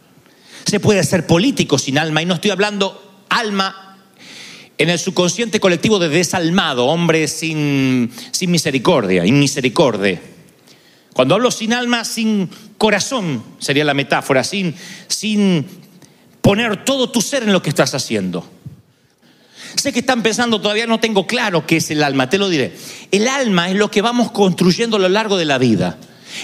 Se 0.65 0.79
puede 0.79 1.03
ser 1.03 1.27
político 1.27 1.77
sin 1.77 1.97
alma. 1.97 2.21
Y 2.21 2.25
no 2.25 2.35
estoy 2.35 2.51
hablando 2.51 3.23
alma 3.29 3.97
en 4.77 4.89
el 4.89 4.99
subconsciente 4.99 5.59
colectivo 5.59 5.99
de 5.99 6.09
desalmado, 6.09 6.87
hombre 6.87 7.27
sin, 7.27 8.11
sin 8.31 8.51
misericordia, 8.51 9.25
inmisericordia. 9.25 10.21
Cuando 11.13 11.35
hablo 11.35 11.51
sin 11.51 11.73
alma, 11.73 12.05
sin 12.05 12.49
corazón, 12.77 13.43
sería 13.59 13.85
la 13.85 13.93
metáfora, 13.93 14.43
sin, 14.43 14.75
sin 15.07 15.65
poner 16.41 16.83
todo 16.83 17.11
tu 17.11 17.21
ser 17.21 17.43
en 17.43 17.53
lo 17.53 17.61
que 17.61 17.69
estás 17.69 17.93
haciendo. 17.93 18.47
Sé 19.75 19.93
que 19.93 19.99
están 19.99 20.23
pensando, 20.23 20.59
todavía 20.59 20.87
no 20.87 20.99
tengo 20.99 21.25
claro 21.25 21.65
qué 21.65 21.77
es 21.77 21.89
el 21.91 22.03
alma, 22.03 22.29
te 22.29 22.37
lo 22.37 22.49
diré. 22.49 22.75
El 23.11 23.27
alma 23.27 23.69
es 23.69 23.75
lo 23.75 23.89
que 23.89 24.01
vamos 24.01 24.31
construyendo 24.31 24.97
a 24.97 24.99
lo 24.99 25.09
largo 25.09 25.37
de 25.37 25.45
la 25.45 25.57
vida. 25.57 25.97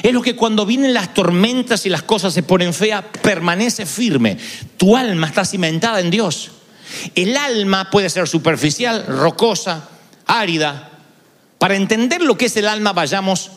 Es 0.03 0.13
lo 0.13 0.21
que 0.21 0.35
cuando 0.35 0.65
vienen 0.65 0.93
las 0.93 1.13
tormentas 1.13 1.85
y 1.85 1.89
las 1.89 2.03
cosas 2.03 2.33
se 2.33 2.43
ponen 2.43 2.73
feas, 2.73 3.03
permanece 3.21 3.85
firme. 3.85 4.37
Tu 4.77 4.95
alma 4.95 5.27
está 5.27 5.45
cimentada 5.45 5.99
en 5.99 6.09
Dios. 6.09 6.51
El 7.15 7.37
alma 7.37 7.89
puede 7.89 8.09
ser 8.09 8.27
superficial, 8.27 9.05
rocosa, 9.07 9.89
árida. 10.25 10.91
Para 11.57 11.75
entender 11.75 12.21
lo 12.21 12.37
que 12.37 12.45
es 12.45 12.57
el 12.57 12.67
alma, 12.67 12.93
vayamos 12.93 13.51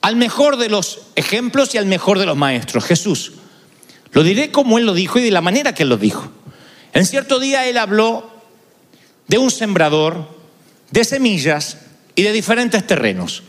al 0.00 0.16
mejor 0.16 0.56
de 0.56 0.68
los 0.68 1.00
ejemplos 1.16 1.74
y 1.74 1.78
al 1.78 1.86
mejor 1.86 2.18
de 2.18 2.26
los 2.26 2.36
maestros, 2.36 2.84
Jesús. 2.84 3.32
Lo 4.12 4.22
diré 4.22 4.50
como 4.50 4.78
Él 4.78 4.86
lo 4.86 4.94
dijo 4.94 5.18
y 5.18 5.22
de 5.22 5.30
la 5.30 5.40
manera 5.40 5.74
que 5.74 5.84
Él 5.84 5.88
lo 5.88 5.96
dijo. 5.96 6.30
En 6.92 7.06
cierto 7.06 7.38
día 7.38 7.66
Él 7.66 7.78
habló 7.78 8.30
de 9.28 9.38
un 9.38 9.50
sembrador, 9.50 10.28
de 10.90 11.04
semillas 11.04 11.78
y 12.14 12.22
de 12.22 12.32
diferentes 12.32 12.86
terrenos. 12.86 13.42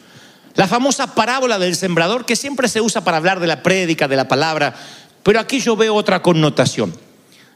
La 0.56 0.68
famosa 0.68 1.16
parábola 1.16 1.58
del 1.58 1.76
sembrador 1.76 2.26
que 2.26 2.36
siempre 2.36 2.68
se 2.68 2.82
usa 2.82 3.04
para 3.04 3.18
hablar 3.18 3.40
de 3.40 3.48
la 3.48 3.64
prédica, 3.64 4.08
de 4.08 4.16
la 4.16 4.28
palabra, 4.28 4.76
pero 5.24 5.40
aquí 5.40 5.60
yo 5.60 5.76
veo 5.76 5.96
otra 5.96 6.22
connotación. 6.22 6.94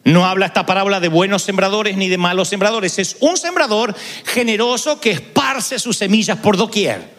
No 0.03 0.25
habla 0.25 0.45
esta 0.45 0.65
parábola 0.65 0.99
de 0.99 1.09
buenos 1.09 1.43
sembradores 1.43 1.97
ni 1.97 2.07
de 2.07 2.17
malos 2.17 2.49
sembradores, 2.49 2.97
es 2.97 3.17
un 3.19 3.37
sembrador 3.37 3.93
generoso 4.25 4.99
que 4.99 5.11
esparce 5.11 5.79
sus 5.79 5.97
semillas 5.97 6.37
por 6.37 6.57
doquier. 6.57 7.17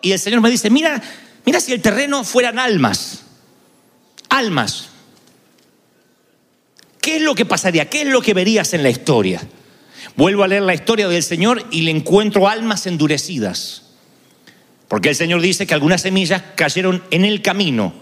Y 0.00 0.12
el 0.12 0.18
Señor 0.18 0.40
me 0.40 0.50
dice, 0.50 0.70
mira, 0.70 1.00
mira 1.44 1.60
si 1.60 1.72
el 1.72 1.82
terreno 1.82 2.24
fueran 2.24 2.58
almas, 2.58 3.22
almas. 4.28 4.88
¿Qué 7.00 7.16
es 7.16 7.22
lo 7.22 7.34
que 7.34 7.44
pasaría? 7.44 7.88
¿Qué 7.88 8.02
es 8.02 8.08
lo 8.08 8.22
que 8.22 8.34
verías 8.34 8.74
en 8.74 8.82
la 8.82 8.90
historia? 8.90 9.40
Vuelvo 10.16 10.42
a 10.42 10.48
leer 10.48 10.62
la 10.62 10.74
historia 10.74 11.06
del 11.06 11.22
Señor 11.22 11.64
y 11.70 11.82
le 11.82 11.90
encuentro 11.90 12.48
almas 12.48 12.86
endurecidas. 12.86 13.87
Porque 14.88 15.10
el 15.10 15.14
Señor 15.14 15.40
dice 15.40 15.66
que 15.66 15.74
algunas 15.74 16.02
semillas 16.02 16.42
cayeron 16.56 17.02
en 17.10 17.24
el 17.24 17.42
camino. 17.42 17.92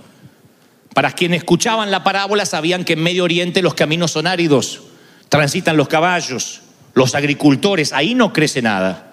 Para 0.94 1.12
quienes 1.12 1.38
escuchaban 1.38 1.90
la 1.90 2.04
parábola 2.04 2.46
sabían 2.46 2.84
que 2.84 2.94
en 2.94 3.02
Medio 3.02 3.24
Oriente 3.24 3.60
los 3.60 3.74
caminos 3.74 4.12
son 4.12 4.26
áridos, 4.26 4.82
transitan 5.28 5.76
los 5.76 5.88
caballos, 5.88 6.62
los 6.94 7.14
agricultores, 7.14 7.92
ahí 7.92 8.14
no 8.14 8.32
crece 8.32 8.62
nada. 8.62 9.12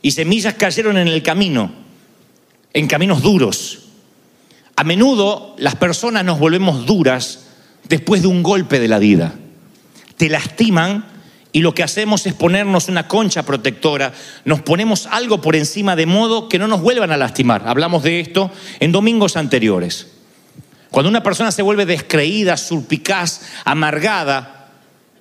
Y 0.00 0.10
semillas 0.12 0.54
cayeron 0.54 0.98
en 0.98 1.06
el 1.06 1.22
camino 1.22 1.82
en 2.72 2.88
caminos 2.88 3.22
duros. 3.22 3.80
A 4.76 4.84
menudo 4.84 5.54
las 5.58 5.76
personas 5.76 6.24
nos 6.24 6.38
volvemos 6.38 6.86
duras 6.86 7.46
después 7.88 8.22
de 8.22 8.28
un 8.28 8.42
golpe 8.42 8.80
de 8.80 8.88
la 8.88 8.98
vida. 8.98 9.34
Te 10.16 10.28
lastiman 10.28 11.04
y 11.52 11.60
lo 11.60 11.74
que 11.74 11.82
hacemos 11.82 12.26
es 12.26 12.32
ponernos 12.32 12.88
una 12.88 13.06
concha 13.06 13.42
protectora, 13.42 14.12
nos 14.44 14.62
ponemos 14.62 15.06
algo 15.06 15.42
por 15.42 15.54
encima 15.54 15.94
de 15.96 16.06
modo 16.06 16.48
que 16.48 16.58
no 16.58 16.66
nos 16.66 16.80
vuelvan 16.80 17.12
a 17.12 17.18
lastimar. 17.18 17.64
Hablamos 17.66 18.02
de 18.02 18.20
esto 18.20 18.50
en 18.80 18.90
domingos 18.90 19.36
anteriores. 19.36 20.08
Cuando 20.90 21.10
una 21.10 21.22
persona 21.22 21.52
se 21.52 21.62
vuelve 21.62 21.84
descreída, 21.84 22.56
surpicaz, 22.56 23.42
amargada, 23.64 24.70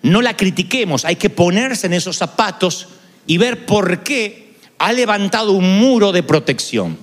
no 0.01 0.21
la 0.21 0.37
critiquemos, 0.37 1.03
hay 1.05 1.17
que 1.17 1.29
ponerse 1.29 1.87
en 1.87 1.93
esos 1.93 2.17
zapatos 2.17 2.87
y 3.27 3.37
ver 3.37 3.65
por 3.65 4.03
qué 4.03 4.55
ha 4.79 4.93
levantado 4.93 5.51
un 5.51 5.79
muro 5.79 6.11
de 6.13 6.23
protección. 6.23 6.97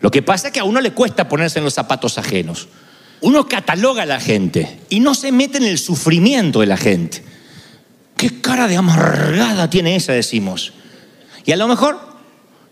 Lo 0.00 0.10
que 0.12 0.22
pasa 0.22 0.48
es 0.48 0.52
que 0.52 0.60
a 0.60 0.64
uno 0.64 0.80
le 0.80 0.92
cuesta 0.92 1.28
ponerse 1.28 1.58
en 1.58 1.64
los 1.64 1.74
zapatos 1.74 2.18
ajenos. 2.18 2.68
Uno 3.20 3.48
cataloga 3.48 4.04
a 4.04 4.06
la 4.06 4.20
gente 4.20 4.78
y 4.88 5.00
no 5.00 5.14
se 5.14 5.32
mete 5.32 5.58
en 5.58 5.64
el 5.64 5.78
sufrimiento 5.78 6.60
de 6.60 6.66
la 6.66 6.76
gente. 6.76 7.24
¿Qué 8.18 8.40
cara 8.40 8.66
de 8.66 8.76
amargada 8.76 9.70
tiene 9.70 9.94
esa? 9.94 10.12
Decimos. 10.12 10.72
Y 11.46 11.52
a 11.52 11.56
lo 11.56 11.68
mejor, 11.68 12.00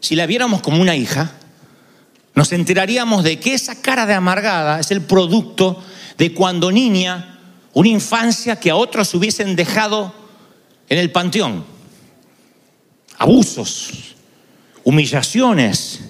si 0.00 0.16
la 0.16 0.26
viéramos 0.26 0.60
como 0.60 0.82
una 0.82 0.96
hija, 0.96 1.30
nos 2.34 2.50
enteraríamos 2.50 3.22
de 3.22 3.38
que 3.38 3.54
esa 3.54 3.80
cara 3.80 4.06
de 4.06 4.14
amargada 4.14 4.80
es 4.80 4.90
el 4.90 5.02
producto 5.02 5.80
de 6.18 6.34
cuando 6.34 6.72
niña, 6.72 7.38
una 7.74 7.88
infancia 7.88 8.56
que 8.56 8.70
a 8.70 8.76
otros 8.76 9.14
hubiesen 9.14 9.54
dejado 9.54 10.12
en 10.88 10.98
el 10.98 11.12
panteón. 11.12 11.64
Abusos, 13.16 14.16
humillaciones, 14.82 16.00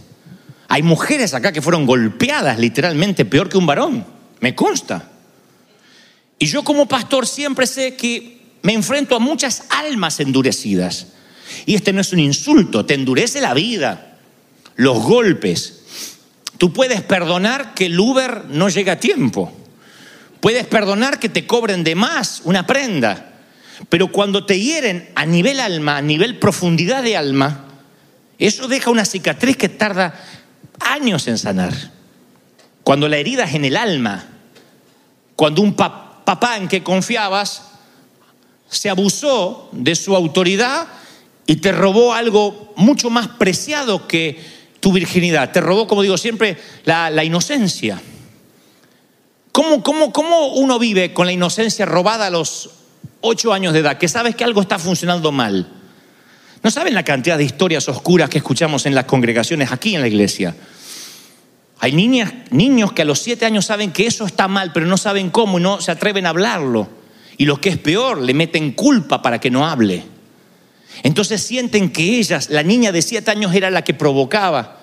hay 0.66 0.82
mujeres 0.82 1.34
acá 1.34 1.52
que 1.52 1.60
fueron 1.60 1.84
golpeadas 1.84 2.58
literalmente 2.58 3.26
peor 3.26 3.50
que 3.50 3.58
un 3.58 3.66
varón, 3.66 4.06
me 4.40 4.54
consta. 4.54 5.10
Y 6.38 6.46
yo 6.46 6.64
como 6.64 6.88
pastor 6.88 7.26
siempre 7.26 7.66
sé 7.66 7.96
que 7.96 8.35
me 8.66 8.72
enfrento 8.72 9.14
a 9.14 9.20
muchas 9.20 9.62
almas 9.68 10.18
endurecidas. 10.18 11.06
Y 11.66 11.76
este 11.76 11.92
no 11.92 12.00
es 12.00 12.12
un 12.12 12.18
insulto, 12.18 12.84
te 12.84 12.94
endurece 12.94 13.40
la 13.40 13.54
vida, 13.54 14.18
los 14.74 15.04
golpes. 15.04 15.82
Tú 16.58 16.72
puedes 16.72 17.00
perdonar 17.02 17.74
que 17.74 17.86
el 17.86 18.00
Uber 18.00 18.46
no 18.48 18.68
llegue 18.68 18.90
a 18.90 18.98
tiempo. 18.98 19.52
Puedes 20.40 20.66
perdonar 20.66 21.20
que 21.20 21.28
te 21.28 21.46
cobren 21.46 21.84
de 21.84 21.94
más 21.94 22.40
una 22.42 22.66
prenda. 22.66 23.34
Pero 23.88 24.10
cuando 24.10 24.44
te 24.44 24.58
hieren 24.58 25.10
a 25.14 25.24
nivel 25.26 25.60
alma, 25.60 25.98
a 25.98 26.02
nivel 26.02 26.40
profundidad 26.40 27.04
de 27.04 27.16
alma, 27.16 27.66
eso 28.36 28.66
deja 28.66 28.90
una 28.90 29.04
cicatriz 29.04 29.56
que 29.56 29.68
tarda 29.68 30.20
años 30.80 31.28
en 31.28 31.38
sanar. 31.38 31.72
Cuando 32.82 33.08
la 33.08 33.18
herida 33.18 33.44
es 33.44 33.54
en 33.54 33.64
el 33.64 33.76
alma, 33.76 34.26
cuando 35.36 35.62
un 35.62 35.76
papá 35.76 36.56
en 36.56 36.66
que 36.66 36.82
confiabas 36.82 37.75
se 38.68 38.90
abusó 38.90 39.68
de 39.72 39.94
su 39.94 40.14
autoridad 40.16 40.88
y 41.46 41.56
te 41.56 41.72
robó 41.72 42.12
algo 42.12 42.72
mucho 42.76 43.10
más 43.10 43.28
preciado 43.28 44.06
que 44.08 44.40
tu 44.80 44.92
virginidad. 44.92 45.52
Te 45.52 45.60
robó, 45.60 45.86
como 45.86 46.02
digo 46.02 46.18
siempre, 46.18 46.56
la, 46.84 47.24
inocencia. 47.24 48.00
¿Cómo, 49.52 49.82
cómo, 49.82 50.12
¿Cómo 50.12 50.48
uno 50.54 50.78
vive 50.78 51.12
con 51.12 51.26
la 51.26 51.32
inocencia 51.32 51.86
robada 51.86 52.26
a 52.26 52.30
los 52.30 52.70
ocho 53.20 53.52
años 53.52 53.72
de 53.72 53.80
edad? 53.80 53.98
Que 53.98 54.08
sabes 54.08 54.34
que 54.36 54.44
algo 54.44 54.60
está 54.60 54.78
funcionando 54.78 55.32
mal. 55.32 55.72
No 56.62 56.70
saben 56.70 56.94
la 56.94 57.04
cantidad 57.04 57.38
de 57.38 57.44
historias 57.44 57.88
oscuras 57.88 58.28
que 58.28 58.38
escuchamos 58.38 58.86
en 58.86 58.94
las 58.94 59.04
congregaciones 59.04 59.70
aquí 59.70 59.94
en 59.94 60.00
la 60.00 60.08
iglesia. 60.08 60.56
Hay 61.78 61.92
niñas, 61.92 62.32
niños 62.50 62.92
que 62.92 63.02
a 63.02 63.04
los 63.04 63.20
siete 63.20 63.46
años 63.46 63.66
saben 63.66 63.92
que 63.92 64.06
eso 64.06 64.26
está 64.26 64.48
mal, 64.48 64.72
pero 64.72 64.86
no 64.86 64.96
saben 64.96 65.30
cómo 65.30 65.58
y 65.58 65.62
no 65.62 65.80
se 65.80 65.92
atreven 65.92 66.26
a 66.26 66.30
hablarlo. 66.30 66.88
Y 67.38 67.44
lo 67.44 67.60
que 67.60 67.70
es 67.70 67.78
peor, 67.78 68.20
le 68.20 68.34
meten 68.34 68.72
culpa 68.72 69.22
para 69.22 69.40
que 69.40 69.50
no 69.50 69.66
hable. 69.66 70.04
Entonces 71.02 71.42
sienten 71.42 71.90
que 71.90 72.18
ellas, 72.18 72.48
la 72.50 72.62
niña 72.62 72.92
de 72.92 73.02
siete 73.02 73.30
años, 73.30 73.54
era 73.54 73.70
la 73.70 73.84
que 73.84 73.94
provocaba. 73.94 74.80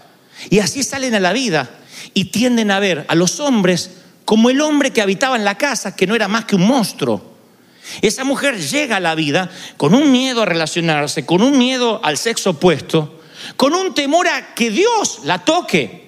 Y 0.50 0.60
así 0.60 0.84
salen 0.84 1.16
a 1.16 1.20
la 1.20 1.34
vida 1.34 1.70
y 2.14 2.26
tienden 2.26 2.72
a 2.72 2.80
ver 2.80 3.06
a 3.08 3.16
los 3.16 3.40
hombres 3.40 3.92
como 4.26 4.50
el 4.50 4.62
hombre 4.62 4.92
que 4.92 5.02
habitaba 5.02 5.36
en 5.36 5.46
la 5.46 5.58
casa, 5.58 5.96
que 5.96 6.08
no 6.08 6.16
era 6.16 6.28
más 6.28 6.46
que 6.46 6.56
un 6.56 6.68
monstruo. 6.68 7.34
Esa 8.02 8.24
mujer 8.24 8.60
llega 8.60 8.98
a 8.98 9.02
la 9.02 9.16
vida 9.16 9.52
con 9.78 9.94
un 9.94 10.12
miedo 10.12 10.42
a 10.42 10.46
relacionarse, 10.46 11.26
con 11.26 11.42
un 11.42 11.58
miedo 11.58 12.00
al 12.04 12.18
sexo 12.18 12.52
opuesto, 12.52 13.22
con 13.58 13.74
un 13.74 13.94
temor 13.94 14.28
a 14.28 14.54
que 14.56 14.72
Dios 14.72 15.22
la 15.26 15.44
toque. 15.44 16.03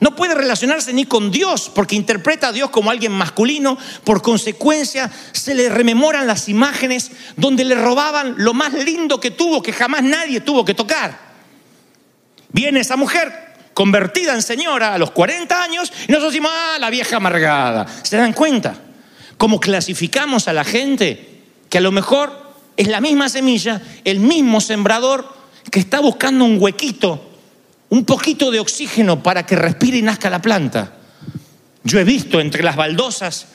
No 0.00 0.14
puede 0.14 0.34
relacionarse 0.34 0.92
ni 0.92 1.06
con 1.06 1.30
Dios 1.30 1.70
porque 1.74 1.96
interpreta 1.96 2.48
a 2.48 2.52
Dios 2.52 2.70
como 2.70 2.90
alguien 2.90 3.12
masculino. 3.12 3.76
Por 4.04 4.22
consecuencia, 4.22 5.10
se 5.32 5.54
le 5.54 5.68
rememoran 5.68 6.26
las 6.26 6.48
imágenes 6.48 7.10
donde 7.36 7.64
le 7.64 7.74
robaban 7.74 8.34
lo 8.38 8.54
más 8.54 8.72
lindo 8.74 9.18
que 9.18 9.32
tuvo, 9.32 9.60
que 9.60 9.72
jamás 9.72 10.04
nadie 10.04 10.40
tuvo 10.40 10.64
que 10.64 10.74
tocar. 10.74 11.18
Viene 12.50 12.80
esa 12.80 12.96
mujer 12.96 13.48
convertida 13.74 14.34
en 14.34 14.42
señora 14.42 14.94
a 14.94 14.98
los 14.98 15.10
40 15.10 15.62
años 15.62 15.92
y 16.06 16.12
nosotros 16.12 16.32
decimos, 16.32 16.52
ah, 16.54 16.78
la 16.78 16.90
vieja 16.90 17.16
amargada. 17.16 17.86
¿Se 18.02 18.16
dan 18.16 18.32
cuenta? 18.32 18.76
Cómo 19.36 19.58
clasificamos 19.58 20.46
a 20.46 20.52
la 20.52 20.64
gente 20.64 21.42
que 21.68 21.78
a 21.78 21.80
lo 21.80 21.90
mejor 21.90 22.54
es 22.76 22.86
la 22.86 23.00
misma 23.00 23.28
semilla, 23.28 23.82
el 24.04 24.20
mismo 24.20 24.60
sembrador 24.60 25.36
que 25.72 25.80
está 25.80 25.98
buscando 25.98 26.44
un 26.44 26.60
huequito 26.60 27.27
un 27.90 28.04
poquito 28.04 28.50
de 28.50 28.60
oxígeno 28.60 29.22
para 29.22 29.46
que 29.46 29.56
respire 29.56 29.98
y 29.98 30.02
nazca 30.02 30.30
la 30.30 30.42
planta. 30.42 30.92
Yo 31.84 31.98
he 31.98 32.04
visto 32.04 32.40
entre 32.40 32.62
las 32.62 32.76
baldosas, 32.76 33.46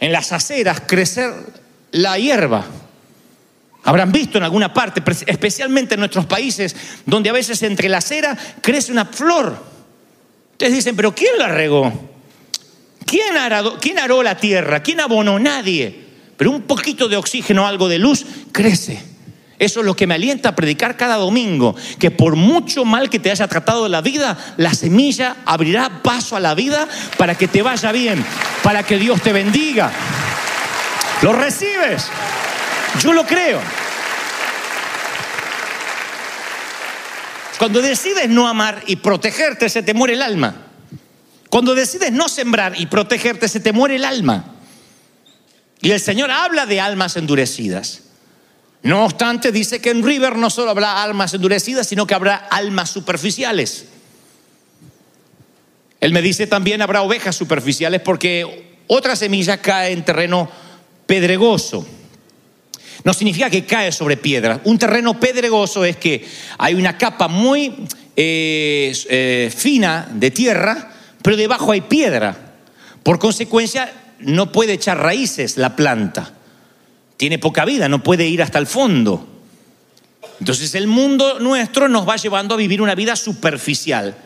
en 0.00 0.12
las 0.12 0.32
aceras, 0.32 0.82
crecer 0.86 1.32
la 1.92 2.18
hierba. 2.18 2.64
Habrán 3.84 4.10
visto 4.10 4.38
en 4.38 4.44
alguna 4.44 4.72
parte, 4.72 5.02
especialmente 5.26 5.94
en 5.94 6.00
nuestros 6.00 6.24
países, 6.24 6.74
donde 7.04 7.28
a 7.28 7.34
veces 7.34 7.62
entre 7.62 7.88
la 7.88 7.98
acera 7.98 8.36
crece 8.62 8.90
una 8.90 9.04
flor. 9.04 9.54
Ustedes 10.52 10.72
dicen, 10.72 10.96
pero 10.96 11.14
¿quién 11.14 11.36
la 11.36 11.48
regó? 11.48 11.92
¿Quién, 13.04 13.36
aró, 13.36 13.78
¿Quién 13.78 13.98
aró 13.98 14.22
la 14.22 14.36
tierra? 14.38 14.82
¿Quién 14.82 15.00
abonó? 15.00 15.38
Nadie. 15.38 16.04
Pero 16.36 16.50
un 16.50 16.62
poquito 16.62 17.08
de 17.08 17.16
oxígeno, 17.16 17.66
algo 17.66 17.88
de 17.88 17.98
luz, 17.98 18.24
crece. 18.50 19.13
Eso 19.58 19.80
es 19.80 19.86
lo 19.86 19.94
que 19.94 20.06
me 20.06 20.14
alienta 20.14 20.50
a 20.50 20.56
predicar 20.56 20.96
cada 20.96 21.16
domingo, 21.16 21.76
que 21.98 22.10
por 22.10 22.36
mucho 22.36 22.84
mal 22.84 23.08
que 23.08 23.18
te 23.18 23.30
haya 23.30 23.46
tratado 23.46 23.88
la 23.88 24.00
vida, 24.00 24.36
la 24.56 24.74
semilla 24.74 25.36
abrirá 25.46 26.02
paso 26.02 26.36
a 26.36 26.40
la 26.40 26.54
vida 26.54 26.88
para 27.16 27.36
que 27.36 27.48
te 27.48 27.62
vaya 27.62 27.92
bien, 27.92 28.24
para 28.62 28.82
que 28.82 28.98
Dios 28.98 29.22
te 29.22 29.32
bendiga. 29.32 29.92
¿Lo 31.22 31.32
recibes? 31.32 32.06
Yo 33.00 33.12
lo 33.12 33.24
creo. 33.24 33.60
Cuando 37.58 37.80
decides 37.80 38.28
no 38.28 38.48
amar 38.48 38.82
y 38.86 38.96
protegerte, 38.96 39.68
se 39.68 39.82
te 39.82 39.94
muere 39.94 40.14
el 40.14 40.22
alma. 40.22 40.54
Cuando 41.48 41.74
decides 41.74 42.10
no 42.10 42.28
sembrar 42.28 42.74
y 42.76 42.86
protegerte, 42.86 43.48
se 43.48 43.60
te 43.60 43.72
muere 43.72 43.96
el 43.96 44.04
alma. 44.04 44.44
Y 45.80 45.92
el 45.92 46.00
Señor 46.00 46.30
habla 46.30 46.66
de 46.66 46.80
almas 46.80 47.16
endurecidas. 47.16 48.03
No 48.84 49.06
obstante, 49.06 49.50
dice 49.50 49.80
que 49.80 49.88
en 49.88 50.02
River 50.02 50.36
no 50.36 50.50
solo 50.50 50.70
habrá 50.70 51.02
almas 51.02 51.32
endurecidas, 51.32 51.86
sino 51.86 52.06
que 52.06 52.14
habrá 52.14 52.36
almas 52.36 52.90
superficiales. 52.90 53.86
Él 56.00 56.12
me 56.12 56.20
dice 56.20 56.46
también 56.46 56.82
habrá 56.82 57.00
ovejas 57.00 57.34
superficiales 57.34 58.02
porque 58.02 58.76
otra 58.86 59.16
semilla 59.16 59.56
cae 59.56 59.92
en 59.92 60.04
terreno 60.04 60.50
pedregoso. 61.06 61.86
No 63.04 63.14
significa 63.14 63.48
que 63.48 63.64
cae 63.64 63.90
sobre 63.90 64.18
piedra. 64.18 64.60
Un 64.64 64.78
terreno 64.78 65.18
pedregoso 65.18 65.82
es 65.86 65.96
que 65.96 66.22
hay 66.58 66.74
una 66.74 66.98
capa 66.98 67.26
muy 67.26 67.86
eh, 68.14 68.94
eh, 69.08 69.50
fina 69.56 70.10
de 70.12 70.30
tierra, 70.30 70.92
pero 71.22 71.38
debajo 71.38 71.72
hay 71.72 71.80
piedra. 71.80 72.36
Por 73.02 73.18
consecuencia, 73.18 73.90
no 74.18 74.52
puede 74.52 74.74
echar 74.74 74.98
raíces 74.98 75.56
la 75.56 75.74
planta 75.74 76.34
tiene 77.16 77.38
poca 77.38 77.64
vida, 77.64 77.88
no 77.88 78.02
puede 78.02 78.26
ir 78.26 78.42
hasta 78.42 78.58
el 78.58 78.66
fondo. 78.66 79.26
Entonces 80.40 80.74
el 80.74 80.86
mundo 80.86 81.38
nuestro 81.38 81.88
nos 81.88 82.08
va 82.08 82.16
llevando 82.16 82.54
a 82.54 82.58
vivir 82.58 82.82
una 82.82 82.94
vida 82.94 83.16
superficial. 83.16 84.16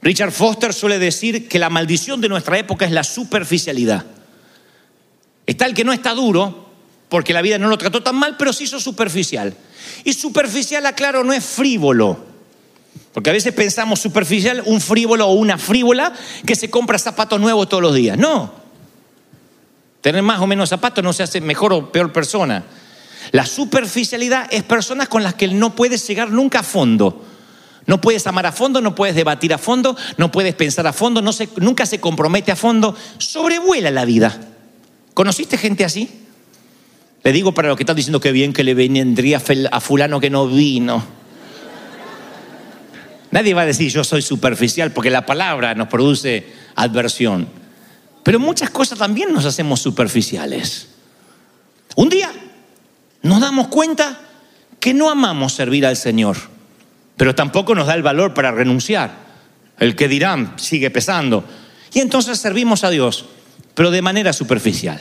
Richard 0.00 0.32
Foster 0.32 0.72
suele 0.72 0.98
decir 0.98 1.48
que 1.48 1.58
la 1.58 1.70
maldición 1.70 2.20
de 2.20 2.28
nuestra 2.28 2.58
época 2.58 2.86
es 2.86 2.92
la 2.92 3.02
superficialidad. 3.02 4.04
Está 5.46 5.66
el 5.66 5.74
que 5.74 5.84
no 5.84 5.92
está 5.92 6.14
duro, 6.14 6.68
porque 7.08 7.32
la 7.32 7.42
vida 7.42 7.58
no 7.58 7.68
lo 7.68 7.78
trató 7.78 8.02
tan 8.02 8.16
mal, 8.16 8.36
pero 8.36 8.52
sí 8.52 8.64
hizo 8.64 8.78
superficial. 8.78 9.54
Y 10.04 10.12
superficial, 10.12 10.86
aclaro, 10.86 11.24
no 11.24 11.32
es 11.32 11.44
frívolo. 11.44 12.26
Porque 13.12 13.30
a 13.30 13.32
veces 13.32 13.52
pensamos 13.54 13.98
superficial, 13.98 14.62
un 14.66 14.80
frívolo 14.80 15.26
o 15.26 15.32
una 15.32 15.58
frívola 15.58 16.12
que 16.46 16.54
se 16.54 16.70
compra 16.70 16.98
zapatos 16.98 17.40
nuevos 17.40 17.68
todos 17.68 17.82
los 17.82 17.94
días. 17.94 18.16
No, 18.16 18.52
Tener 20.00 20.22
más 20.22 20.40
o 20.40 20.46
menos 20.46 20.68
zapatos 20.68 21.02
no 21.02 21.12
se 21.12 21.22
hace 21.22 21.40
mejor 21.40 21.72
o 21.72 21.90
peor 21.90 22.12
persona. 22.12 22.64
La 23.32 23.44
superficialidad 23.44 24.46
es 24.50 24.62
personas 24.62 25.08
con 25.08 25.22
las 25.22 25.34
que 25.34 25.48
no 25.48 25.74
puedes 25.74 26.06
llegar 26.06 26.30
nunca 26.30 26.60
a 26.60 26.62
fondo. 26.62 27.24
No 27.86 28.00
puedes 28.00 28.26
amar 28.26 28.46
a 28.46 28.52
fondo, 28.52 28.80
no 28.80 28.94
puedes 28.94 29.16
debatir 29.16 29.52
a 29.54 29.58
fondo, 29.58 29.96
no 30.18 30.30
puedes 30.30 30.54
pensar 30.54 30.86
a 30.86 30.92
fondo, 30.92 31.22
no 31.22 31.32
se, 31.32 31.48
nunca 31.56 31.86
se 31.86 32.00
compromete 32.00 32.52
a 32.52 32.56
fondo. 32.56 32.94
Sobrevuela 33.16 33.90
la 33.90 34.04
vida. 34.04 34.38
¿Conociste 35.14 35.56
gente 35.56 35.84
así? 35.84 36.08
Le 37.24 37.32
digo 37.32 37.52
para 37.52 37.68
los 37.68 37.76
que 37.76 37.82
están 37.82 37.96
diciendo 37.96 38.20
que 38.20 38.30
bien 38.30 38.52
que 38.52 38.62
le 38.62 38.74
vendría 38.74 39.42
a 39.72 39.80
fulano 39.80 40.20
que 40.20 40.30
no 40.30 40.46
vino. 40.46 41.02
Nadie 43.30 43.54
va 43.54 43.62
a 43.62 43.66
decir 43.66 43.90
yo 43.90 44.04
soy 44.04 44.22
superficial 44.22 44.92
porque 44.92 45.10
la 45.10 45.26
palabra 45.26 45.74
nos 45.74 45.88
produce 45.88 46.46
adversión. 46.76 47.48
Pero 48.28 48.40
muchas 48.40 48.68
cosas 48.68 48.98
también 48.98 49.32
nos 49.32 49.46
hacemos 49.46 49.80
superficiales. 49.80 50.88
Un 51.96 52.10
día 52.10 52.30
nos 53.22 53.40
damos 53.40 53.68
cuenta 53.68 54.20
que 54.78 54.92
no 54.92 55.08
amamos 55.08 55.54
servir 55.54 55.86
al 55.86 55.96
Señor, 55.96 56.36
pero 57.16 57.34
tampoco 57.34 57.74
nos 57.74 57.86
da 57.86 57.94
el 57.94 58.02
valor 58.02 58.34
para 58.34 58.50
renunciar. 58.50 59.16
El 59.78 59.96
que 59.96 60.08
dirán 60.08 60.52
sigue 60.58 60.90
pesando. 60.90 61.42
Y 61.94 62.00
entonces 62.00 62.38
servimos 62.38 62.84
a 62.84 62.90
Dios, 62.90 63.24
pero 63.72 63.90
de 63.90 64.02
manera 64.02 64.34
superficial. 64.34 65.00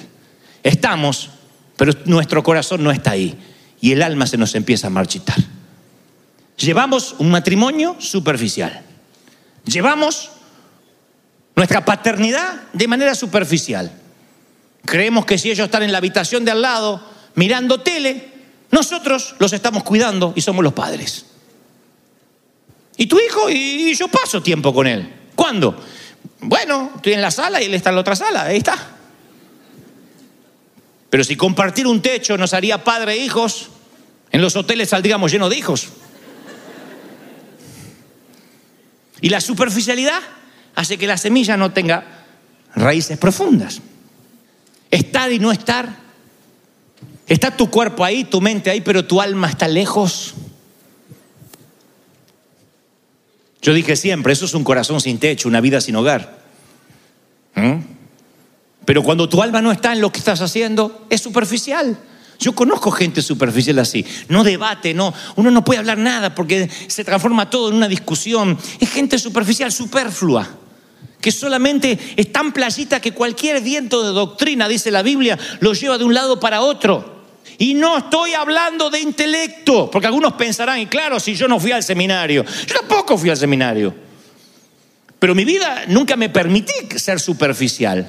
Estamos, 0.63 1.31
pero 1.75 1.91
nuestro 2.05 2.43
corazón 2.43 2.81
no 2.81 2.91
está 2.91 3.11
ahí. 3.11 3.37
Y 3.81 3.91
el 3.91 4.03
alma 4.03 4.25
se 4.25 4.37
nos 4.37 4.55
empieza 4.55 4.87
a 4.87 4.91
marchitar. 4.91 5.35
Llevamos 6.55 7.13
un 7.17 7.29
matrimonio 7.29 7.97
superficial. 7.99 8.83
Llevamos 9.65 10.31
nuestra 11.57 11.83
paternidad 11.83 12.61
de 12.71 12.87
manera 12.87 13.15
superficial. 13.15 13.91
Creemos 14.85 15.25
que 15.25 15.39
si 15.39 15.49
ellos 15.49 15.65
están 15.65 15.81
en 15.81 15.91
la 15.91 15.97
habitación 15.97 16.45
de 16.45 16.51
al 16.51 16.61
lado 16.61 17.03
mirando 17.33 17.81
tele, 17.81 18.31
nosotros 18.69 19.35
los 19.39 19.51
estamos 19.53 19.83
cuidando 19.83 20.33
y 20.35 20.41
somos 20.41 20.63
los 20.63 20.73
padres. 20.73 21.25
¿Y 22.95 23.07
tu 23.07 23.19
hijo? 23.19 23.49
Y 23.49 23.91
yo 23.95 24.07
paso 24.07 24.41
tiempo 24.43 24.71
con 24.71 24.85
él. 24.85 25.11
¿Cuándo? 25.33 25.83
Bueno, 26.41 26.91
estoy 26.95 27.13
en 27.13 27.23
la 27.23 27.31
sala 27.31 27.59
y 27.59 27.65
él 27.65 27.73
está 27.73 27.89
en 27.89 27.95
la 27.95 28.01
otra 28.01 28.15
sala, 28.15 28.43
ahí 28.43 28.57
está. 28.57 28.77
Pero 31.09 31.23
si 31.23 31.35
compartir 31.35 31.87
un 31.87 32.03
techo 32.03 32.37
nos 32.37 32.53
haría 32.53 32.83
padre 32.83 33.13
e 33.13 33.17
hijos, 33.17 33.69
en 34.31 34.41
los 34.41 34.55
hoteles 34.55 34.89
saldríamos 34.89 35.31
llenos 35.31 35.49
de 35.49 35.57
hijos. 35.57 35.87
¿Y 39.21 39.29
la 39.29 39.41
superficialidad? 39.41 40.21
Hace 40.77 40.99
que 40.99 41.07
la 41.07 41.17
semilla 41.17 41.57
no 41.57 41.73
tenga 41.73 42.05
raíces 42.75 43.17
profundas. 43.17 43.81
Estar 44.91 45.31
y 45.31 45.39
no 45.39 45.51
estar. 45.51 45.89
Está 47.25 47.57
tu 47.57 47.71
cuerpo 47.71 48.05
ahí, 48.05 48.23
tu 48.25 48.39
mente 48.41 48.69
ahí, 48.69 48.81
pero 48.81 49.03
tu 49.03 49.19
alma 49.19 49.49
está 49.49 49.67
lejos. 49.67 50.35
Yo 53.59 53.73
dije 53.73 53.95
siempre, 53.95 54.33
eso 54.33 54.45
es 54.45 54.53
un 54.53 54.63
corazón 54.63 55.01
sin 55.01 55.17
techo, 55.17 55.49
una 55.49 55.61
vida 55.61 55.81
sin 55.81 55.95
hogar. 55.95 56.43
¿Mm? 57.55 57.79
Pero 58.85 59.01
cuando 59.01 59.27
tu 59.27 59.41
alma 59.41 59.63
no 59.63 59.71
está 59.71 59.93
en 59.93 59.99
lo 59.99 60.11
que 60.11 60.19
estás 60.19 60.41
haciendo, 60.41 61.07
es 61.09 61.21
superficial. 61.21 61.97
Yo 62.37 62.53
conozco 62.53 62.91
gente 62.91 63.23
superficial 63.23 63.79
así. 63.79 64.05
No 64.29 64.43
debate, 64.43 64.93
no. 64.93 65.11
Uno 65.37 65.49
no 65.49 65.63
puede 65.63 65.79
hablar 65.79 65.97
nada 65.97 66.35
porque 66.35 66.69
se 66.87 67.03
transforma 67.03 67.49
todo 67.49 67.69
en 67.69 67.75
una 67.77 67.87
discusión. 67.87 68.59
Es 68.79 68.91
gente 68.91 69.17
superficial, 69.17 69.71
superflua 69.71 70.47
que 71.21 71.31
solamente 71.31 71.97
es 72.15 72.31
tan 72.31 72.53
playita 72.53 72.99
que 72.99 73.13
cualquier 73.13 73.61
viento 73.61 74.03
de 74.03 74.09
doctrina, 74.09 74.67
dice 74.67 74.91
la 74.91 75.01
Biblia, 75.01 75.37
lo 75.59 75.73
lleva 75.73 75.97
de 75.97 76.03
un 76.03 76.13
lado 76.13 76.39
para 76.39 76.61
otro. 76.61 77.17
Y 77.57 77.73
no 77.73 77.97
estoy 77.97 78.33
hablando 78.33 78.89
de 78.89 78.99
intelecto, 78.99 79.89
porque 79.89 80.07
algunos 80.07 80.33
pensarán, 80.33 80.79
y 80.79 80.85
claro, 80.85 81.19
si 81.19 81.35
yo 81.35 81.47
no 81.47 81.59
fui 81.59 81.71
al 81.71 81.83
seminario, 81.83 82.45
yo 82.45 82.75
tampoco 82.75 83.17
fui 83.17 83.29
al 83.29 83.37
seminario. 83.37 83.93
Pero 85.19 85.33
mi 85.33 85.43
vida 85.43 85.85
nunca 85.87 86.15
me 86.15 86.29
permití 86.29 86.73
ser 86.97 87.19
superficial. 87.19 88.07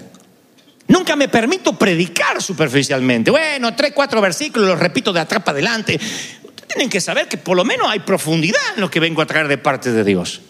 Nunca 0.88 1.16
me 1.16 1.28
permito 1.28 1.78
predicar 1.78 2.42
superficialmente. 2.42 3.30
Bueno, 3.30 3.74
tres, 3.74 3.92
cuatro 3.94 4.20
versículos, 4.20 4.68
los 4.68 4.78
repito 4.78 5.12
de 5.12 5.20
atrás 5.20 5.42
para 5.42 5.56
adelante. 5.56 5.94
Ustedes 5.94 6.68
tienen 6.68 6.90
que 6.90 7.00
saber 7.00 7.28
que 7.28 7.38
por 7.38 7.56
lo 7.56 7.64
menos 7.64 7.88
hay 7.88 8.00
profundidad 8.00 8.60
en 8.74 8.80
lo 8.82 8.90
que 8.90 9.00
vengo 9.00 9.22
a 9.22 9.26
traer 9.26 9.48
de 9.48 9.58
parte 9.58 9.92
de 9.92 10.04
Dios. 10.04 10.40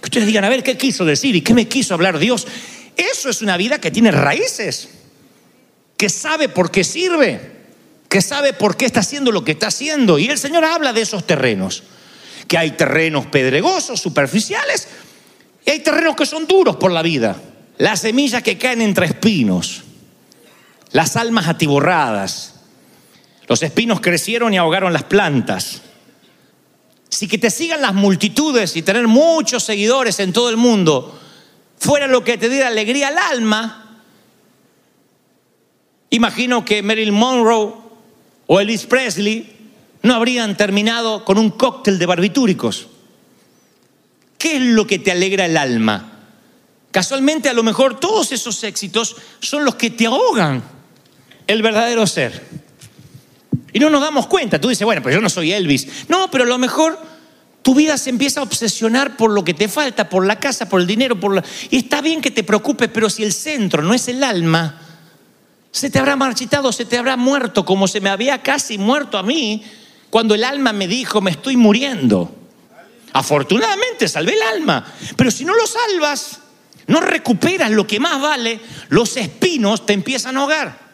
Que 0.00 0.06
ustedes 0.06 0.26
digan, 0.26 0.44
a 0.44 0.48
ver, 0.48 0.62
¿qué 0.62 0.76
quiso 0.76 1.04
decir 1.04 1.34
y 1.34 1.40
qué 1.40 1.54
me 1.54 1.66
quiso 1.68 1.94
hablar 1.94 2.18
Dios? 2.18 2.46
Eso 2.96 3.30
es 3.30 3.42
una 3.42 3.56
vida 3.56 3.80
que 3.80 3.90
tiene 3.90 4.10
raíces, 4.10 4.88
que 5.96 6.08
sabe 6.08 6.48
por 6.48 6.70
qué 6.70 6.84
sirve, 6.84 7.58
que 8.08 8.22
sabe 8.22 8.52
por 8.52 8.76
qué 8.76 8.86
está 8.86 9.00
haciendo 9.00 9.32
lo 9.32 9.44
que 9.44 9.52
está 9.52 9.68
haciendo. 9.68 10.18
Y 10.18 10.26
el 10.26 10.38
Señor 10.38 10.64
habla 10.64 10.92
de 10.92 11.02
esos 11.02 11.26
terrenos, 11.26 11.82
que 12.46 12.58
hay 12.58 12.72
terrenos 12.72 13.26
pedregosos, 13.26 14.00
superficiales, 14.00 14.88
y 15.64 15.70
hay 15.70 15.80
terrenos 15.80 16.16
que 16.16 16.26
son 16.26 16.46
duros 16.46 16.76
por 16.76 16.90
la 16.90 17.02
vida. 17.02 17.36
Las 17.76 18.00
semillas 18.00 18.42
que 18.42 18.58
caen 18.58 18.82
entre 18.82 19.06
espinos, 19.06 19.84
las 20.92 21.16
almas 21.16 21.48
atiborradas. 21.48 22.54
Los 23.46 23.62
espinos 23.62 24.00
crecieron 24.00 24.52
y 24.52 24.58
ahogaron 24.58 24.92
las 24.92 25.04
plantas. 25.04 25.82
Si 27.18 27.26
que 27.26 27.36
te 27.36 27.50
sigan 27.50 27.82
las 27.82 27.94
multitudes 27.94 28.76
y 28.76 28.82
tener 28.82 29.08
muchos 29.08 29.64
seguidores 29.64 30.20
en 30.20 30.32
todo 30.32 30.50
el 30.50 30.56
mundo 30.56 31.18
fuera 31.76 32.06
lo 32.06 32.22
que 32.22 32.38
te 32.38 32.48
diera 32.48 32.68
alegría 32.68 33.08
al 33.08 33.18
alma, 33.18 34.04
imagino 36.10 36.64
que 36.64 36.80
Marilyn 36.80 37.12
Monroe 37.12 37.74
o 38.46 38.60
Elvis 38.60 38.86
Presley 38.86 39.52
no 40.00 40.14
habrían 40.14 40.56
terminado 40.56 41.24
con 41.24 41.38
un 41.38 41.50
cóctel 41.50 41.98
de 41.98 42.06
barbitúricos. 42.06 42.86
¿Qué 44.38 44.58
es 44.58 44.62
lo 44.62 44.86
que 44.86 45.00
te 45.00 45.10
alegra 45.10 45.46
el 45.46 45.56
alma? 45.56 46.20
Casualmente 46.92 47.48
a 47.48 47.52
lo 47.52 47.64
mejor 47.64 47.98
todos 47.98 48.30
esos 48.30 48.62
éxitos 48.62 49.16
son 49.40 49.64
los 49.64 49.74
que 49.74 49.90
te 49.90 50.06
ahogan 50.06 50.62
el 51.48 51.62
verdadero 51.62 52.06
ser. 52.06 52.57
Y 53.72 53.78
no 53.78 53.90
nos 53.90 54.00
damos 54.00 54.26
cuenta. 54.26 54.60
Tú 54.60 54.68
dices, 54.68 54.84
bueno, 54.84 55.02
pues 55.02 55.14
yo 55.14 55.20
no 55.20 55.28
soy 55.28 55.52
Elvis. 55.52 56.08
No, 56.08 56.30
pero 56.30 56.44
a 56.44 56.46
lo 56.46 56.58
mejor 56.58 56.98
tu 57.62 57.74
vida 57.74 57.98
se 57.98 58.10
empieza 58.10 58.40
a 58.40 58.44
obsesionar 58.44 59.16
por 59.16 59.30
lo 59.30 59.44
que 59.44 59.54
te 59.54 59.68
falta, 59.68 60.08
por 60.08 60.26
la 60.26 60.40
casa, 60.40 60.68
por 60.68 60.80
el 60.80 60.86
dinero, 60.86 61.18
por 61.20 61.34
la... 61.34 61.44
Y 61.70 61.78
está 61.78 62.00
bien 62.00 62.20
que 62.20 62.30
te 62.30 62.44
preocupes, 62.44 62.88
pero 62.92 63.10
si 63.10 63.24
el 63.24 63.32
centro 63.32 63.82
no 63.82 63.92
es 63.92 64.08
el 64.08 64.24
alma, 64.24 64.80
se 65.70 65.90
te 65.90 65.98
habrá 65.98 66.16
marchitado, 66.16 66.72
se 66.72 66.84
te 66.84 66.96
habrá 66.96 67.16
muerto, 67.16 67.64
como 67.64 67.86
se 67.86 68.00
me 68.00 68.08
había 68.08 68.42
casi 68.42 68.78
muerto 68.78 69.18
a 69.18 69.22
mí 69.22 69.62
cuando 70.10 70.34
el 70.34 70.44
alma 70.44 70.72
me 70.72 70.88
dijo, 70.88 71.20
me 71.20 71.30
estoy 71.30 71.56
muriendo. 71.56 72.34
Afortunadamente 73.12 74.08
salvé 74.08 74.34
el 74.34 74.42
alma, 74.42 74.84
pero 75.16 75.30
si 75.30 75.44
no 75.44 75.54
lo 75.54 75.66
salvas, 75.66 76.40
no 76.86 77.00
recuperas 77.00 77.70
lo 77.70 77.86
que 77.86 78.00
más 78.00 78.20
vale, 78.20 78.60
los 78.88 79.16
espinos 79.16 79.84
te 79.84 79.92
empiezan 79.92 80.36
a 80.36 80.40
ahogar. 80.40 80.87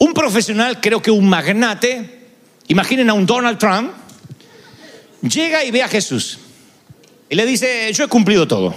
Un 0.00 0.14
profesional, 0.14 0.80
creo 0.80 1.02
que 1.02 1.10
un 1.10 1.28
magnate, 1.28 2.20
imaginen 2.68 3.10
a 3.10 3.12
un 3.12 3.26
Donald 3.26 3.58
Trump, 3.58 3.92
llega 5.20 5.62
y 5.62 5.70
ve 5.70 5.82
a 5.82 5.88
Jesús 5.88 6.38
y 7.28 7.34
le 7.34 7.44
dice, 7.44 7.92
yo 7.92 8.04
he 8.04 8.08
cumplido 8.08 8.48
todo. 8.48 8.74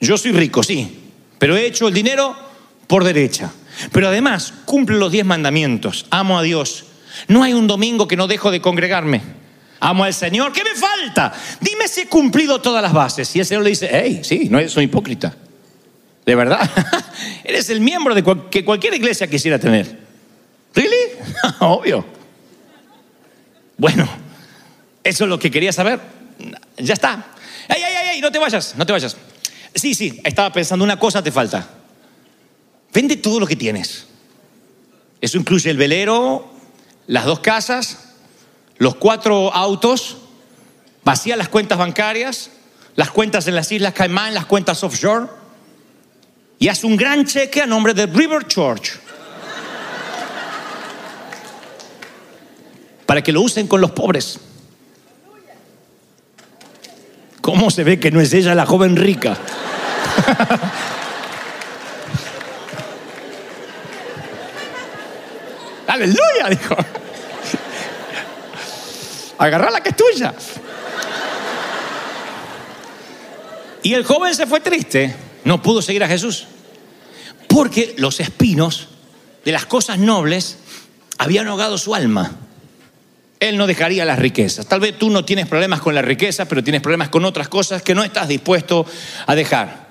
Yo 0.00 0.18
soy 0.18 0.32
rico, 0.32 0.64
sí, 0.64 0.98
pero 1.38 1.56
he 1.56 1.66
hecho 1.66 1.86
el 1.86 1.94
dinero 1.94 2.36
por 2.88 3.04
derecha. 3.04 3.52
Pero 3.92 4.08
además 4.08 4.52
cumple 4.64 4.98
los 4.98 5.12
diez 5.12 5.24
mandamientos. 5.24 6.06
Amo 6.10 6.38
a 6.38 6.42
Dios. 6.42 6.86
No 7.28 7.44
hay 7.44 7.52
un 7.52 7.68
domingo 7.68 8.08
que 8.08 8.16
no 8.16 8.26
dejo 8.26 8.50
de 8.50 8.60
congregarme. 8.60 9.20
Amo 9.78 10.02
al 10.02 10.14
Señor. 10.14 10.52
¿Qué 10.52 10.64
me 10.64 10.74
falta? 10.74 11.32
Dime 11.60 11.86
si 11.86 12.02
he 12.02 12.06
cumplido 12.08 12.60
todas 12.60 12.82
las 12.82 12.92
bases. 12.92 13.34
Y 13.36 13.40
el 13.40 13.46
Señor 13.46 13.62
le 13.62 13.70
dice, 13.70 13.88
hey, 13.92 14.20
sí, 14.24 14.48
no 14.50 14.66
soy 14.68 14.84
hipócrita. 14.84 15.36
De 16.24 16.34
verdad. 16.34 16.68
Eres 17.44 17.68
el 17.70 17.80
miembro 17.80 18.14
de 18.14 18.24
que 18.50 18.64
cualquier 18.64 18.94
iglesia 18.94 19.26
quisiera 19.26 19.58
tener. 19.58 19.98
¿Really? 20.74 20.96
Obvio. 21.60 22.04
Bueno, 23.76 24.08
eso 25.02 25.24
es 25.24 25.30
lo 25.30 25.38
que 25.38 25.50
quería 25.50 25.72
saber. 25.72 26.00
Ya 26.78 26.94
está. 26.94 27.26
¡Ey, 27.68 27.82
ey, 27.82 28.14
ey! 28.14 28.20
No 28.20 28.30
te 28.30 28.38
vayas, 28.38 28.74
no 28.76 28.86
te 28.86 28.92
vayas. 28.92 29.16
Sí, 29.74 29.94
sí, 29.94 30.20
estaba 30.24 30.52
pensando, 30.52 30.84
una 30.84 30.98
cosa 30.98 31.22
te 31.22 31.32
falta. 31.32 31.68
Vende 32.92 33.16
todo 33.16 33.40
lo 33.40 33.46
que 33.46 33.56
tienes. 33.56 34.06
Eso 35.20 35.38
incluye 35.38 35.70
el 35.70 35.76
velero, 35.76 36.52
las 37.06 37.24
dos 37.24 37.40
casas, 37.40 38.14
los 38.78 38.94
cuatro 38.96 39.52
autos, 39.52 40.18
vacía 41.02 41.36
las 41.36 41.48
cuentas 41.48 41.78
bancarias, 41.78 42.50
las 42.94 43.10
cuentas 43.10 43.48
en 43.48 43.54
las 43.54 43.70
Islas 43.72 43.94
Caimán, 43.94 44.34
las 44.34 44.46
cuentas 44.46 44.84
offshore, 44.84 45.28
y 46.58 46.68
haz 46.68 46.84
un 46.84 46.96
gran 46.96 47.24
cheque 47.24 47.62
a 47.62 47.66
nombre 47.66 47.94
de 47.94 48.06
River 48.06 48.46
Church. 48.46 48.92
Para 53.06 53.22
que 53.22 53.32
lo 53.32 53.42
usen 53.42 53.66
con 53.66 53.80
los 53.80 53.90
pobres. 53.90 54.38
¿Cómo 57.40 57.70
se 57.70 57.84
ve 57.84 58.00
que 58.00 58.10
no 58.10 58.20
es 58.20 58.32
ella 58.32 58.54
la 58.54 58.64
joven 58.64 58.96
rica? 58.96 59.36
Aleluya, 65.86 66.48
dijo. 66.48 66.76
Agarra 69.38 69.70
la 69.70 69.82
que 69.82 69.90
es 69.90 69.96
tuya. 69.96 70.34
Y 73.82 73.92
el 73.92 74.04
joven 74.04 74.34
se 74.34 74.46
fue 74.46 74.60
triste, 74.60 75.14
no 75.44 75.62
pudo 75.62 75.82
seguir 75.82 76.02
a 76.02 76.08
Jesús, 76.08 76.46
porque 77.48 77.94
los 77.98 78.20
espinos 78.20 78.88
de 79.44 79.52
las 79.52 79.66
cosas 79.66 79.98
nobles 79.98 80.58
habían 81.18 81.46
ahogado 81.48 81.78
su 81.78 81.94
alma. 81.94 82.36
Él 83.40 83.58
no 83.58 83.66
dejaría 83.66 84.04
las 84.04 84.18
riquezas. 84.18 84.66
Tal 84.66 84.80
vez 84.80 84.98
tú 84.98 85.10
no 85.10 85.24
tienes 85.24 85.46
problemas 85.46 85.80
con 85.80 85.94
la 85.94 86.02
riqueza, 86.02 86.46
pero 86.46 86.64
tienes 86.64 86.80
problemas 86.80 87.10
con 87.10 87.24
otras 87.24 87.48
cosas 87.48 87.82
que 87.82 87.94
no 87.94 88.02
estás 88.02 88.28
dispuesto 88.28 88.86
a 89.26 89.34
dejar. 89.34 89.88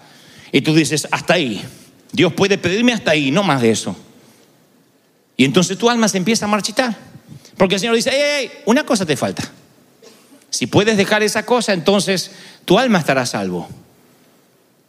Y 0.51 0.61
tú 0.61 0.73
dices, 0.73 1.07
hasta 1.11 1.35
ahí. 1.35 1.63
Dios 2.11 2.33
puede 2.33 2.57
pedirme 2.57 2.93
hasta 2.93 3.11
ahí, 3.11 3.31
no 3.31 3.43
más 3.43 3.61
de 3.61 3.71
eso. 3.71 3.95
Y 5.37 5.45
entonces 5.45 5.77
tu 5.77 5.89
alma 5.89 6.07
se 6.07 6.17
empieza 6.17 6.45
a 6.45 6.47
marchitar. 6.47 6.95
Porque 7.57 7.75
el 7.75 7.81
Señor 7.81 7.95
dice, 7.95 8.11
hey, 8.13 8.51
una 8.65 8.85
cosa 8.85 9.05
te 9.05 9.15
falta. 9.15 9.43
Si 10.49 10.67
puedes 10.67 10.97
dejar 10.97 11.23
esa 11.23 11.45
cosa, 11.45 11.73
entonces 11.73 12.31
tu 12.65 12.77
alma 12.77 12.99
estará 12.99 13.25
salvo. 13.25 13.67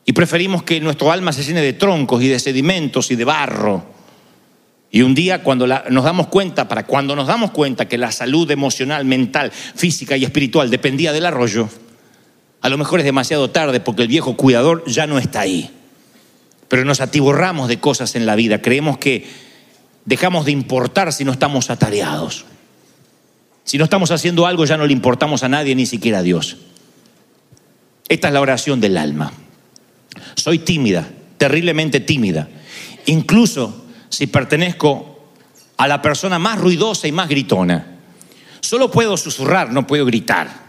Y 0.05 0.13
preferimos 0.13 0.63
que 0.63 0.81
nuestro 0.81 1.11
alma 1.11 1.33
se 1.33 1.43
llene 1.43 1.63
de 1.63 1.73
troncos 1.73 2.23
y 2.23 2.29
de 2.29 2.39
sedimentos 2.39 3.11
y 3.11 3.17
de 3.17 3.25
barro. 3.25 3.85
Y 4.91 5.03
un 5.03 5.15
día 5.15 5.43
cuando 5.43 5.67
nos 5.67 6.05
damos 6.05 6.29
cuenta, 6.29 6.69
para 6.69 6.87
cuando 6.87 7.17
nos 7.17 7.27
damos 7.27 7.51
cuenta 7.51 7.89
que 7.89 7.99
la 7.99 8.13
salud 8.13 8.49
emocional, 8.51 9.05
mental, 9.05 9.51
física 9.51 10.17
y 10.17 10.25
espiritual 10.25 10.71
dependía 10.71 11.13
del 11.13 11.27
arroyo, 11.27 11.69
a 12.61 12.69
lo 12.69 12.79
mejor 12.79 13.01
es 13.01 13.05
demasiado 13.05 13.51
tarde 13.51 13.81
porque 13.81 14.03
el 14.03 14.09
viejo 14.09 14.37
cuidador 14.37 14.85
ya 14.87 15.07
no 15.07 15.19
está 15.19 15.41
ahí. 15.41 15.71
Pero 16.69 16.85
nos 16.85 17.01
atiborramos 17.01 17.69
de 17.69 17.81
cosas 17.81 18.15
en 18.15 18.25
la 18.25 18.37
vida. 18.37 18.63
Creemos 18.63 18.99
que 18.99 19.27
dejamos 20.05 20.45
de 20.45 20.53
importar 20.53 21.13
si 21.13 21.25
no 21.25 21.33
estamos 21.33 21.71
atareados. 21.71 22.45
Si 23.65 23.79
no 23.79 23.85
estamos 23.85 24.11
haciendo 24.11 24.47
algo 24.47 24.65
ya 24.65 24.77
no 24.77 24.87
le 24.87 24.93
importamos 24.93 25.43
a 25.43 25.49
nadie, 25.49 25.75
ni 25.75 25.87
siquiera 25.87 26.19
a 26.19 26.23
Dios. 26.23 26.59
Esta 28.09 28.29
es 28.29 28.35
la 28.35 28.41
oración 28.41 28.81
del 28.81 28.97
alma. 28.97 29.33
Soy 30.35 30.59
tímida, 30.59 31.09
terriblemente 31.39 32.01
tímida. 32.01 32.49
Incluso 33.07 33.85
si 34.09 34.27
pertenezco 34.27 35.31
a 35.77 35.89
la 35.89 36.01
persona 36.01 36.39
más 36.39 36.59
ruidosa 36.59 37.09
y 37.09 37.13
más 37.13 37.29
gritona. 37.29 37.99
Solo 38.61 38.91
puedo 38.91 39.17
susurrar, 39.17 39.73
no 39.73 39.87
puedo 39.87 40.07
gritar. 40.07 40.65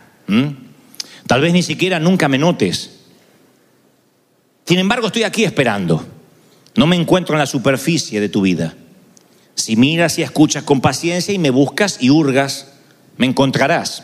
Tal 1.27 1.41
vez 1.41 1.53
ni 1.53 1.63
siquiera 1.63 1.99
nunca 1.99 2.27
me 2.27 2.37
notes. 2.37 2.91
Sin 4.65 4.79
embargo, 4.79 5.07
estoy 5.07 5.23
aquí 5.23 5.43
esperando. 5.43 6.05
No 6.75 6.87
me 6.87 6.95
encuentro 6.95 7.35
en 7.35 7.39
la 7.39 7.45
superficie 7.45 8.19
de 8.19 8.29
tu 8.29 8.41
vida. 8.41 8.75
Si 9.53 9.75
miras 9.75 10.17
y 10.19 10.23
escuchas 10.23 10.63
con 10.63 10.81
paciencia 10.81 11.33
y 11.33 11.39
me 11.39 11.49
buscas 11.51 11.97
y 12.01 12.09
hurgas, 12.09 12.73
me 13.17 13.25
encontrarás. 13.25 14.03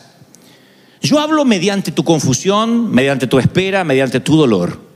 Yo 1.02 1.20
hablo 1.20 1.44
mediante 1.46 1.92
tu 1.92 2.04
confusión, 2.04 2.92
mediante 2.92 3.28
tu 3.28 3.40
espera, 3.40 3.84
mediante 3.84 4.20
tu 4.20 4.38
dolor. 4.38 4.91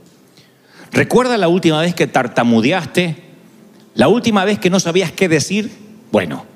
¿Recuerda 0.96 1.36
la 1.36 1.48
última 1.48 1.82
vez 1.82 1.94
que 1.94 2.06
tartamudeaste? 2.06 3.16
¿La 3.96 4.08
última 4.08 4.46
vez 4.46 4.58
que 4.58 4.70
no 4.70 4.80
sabías 4.80 5.12
qué 5.12 5.28
decir? 5.28 5.70
Bueno, 6.10 6.46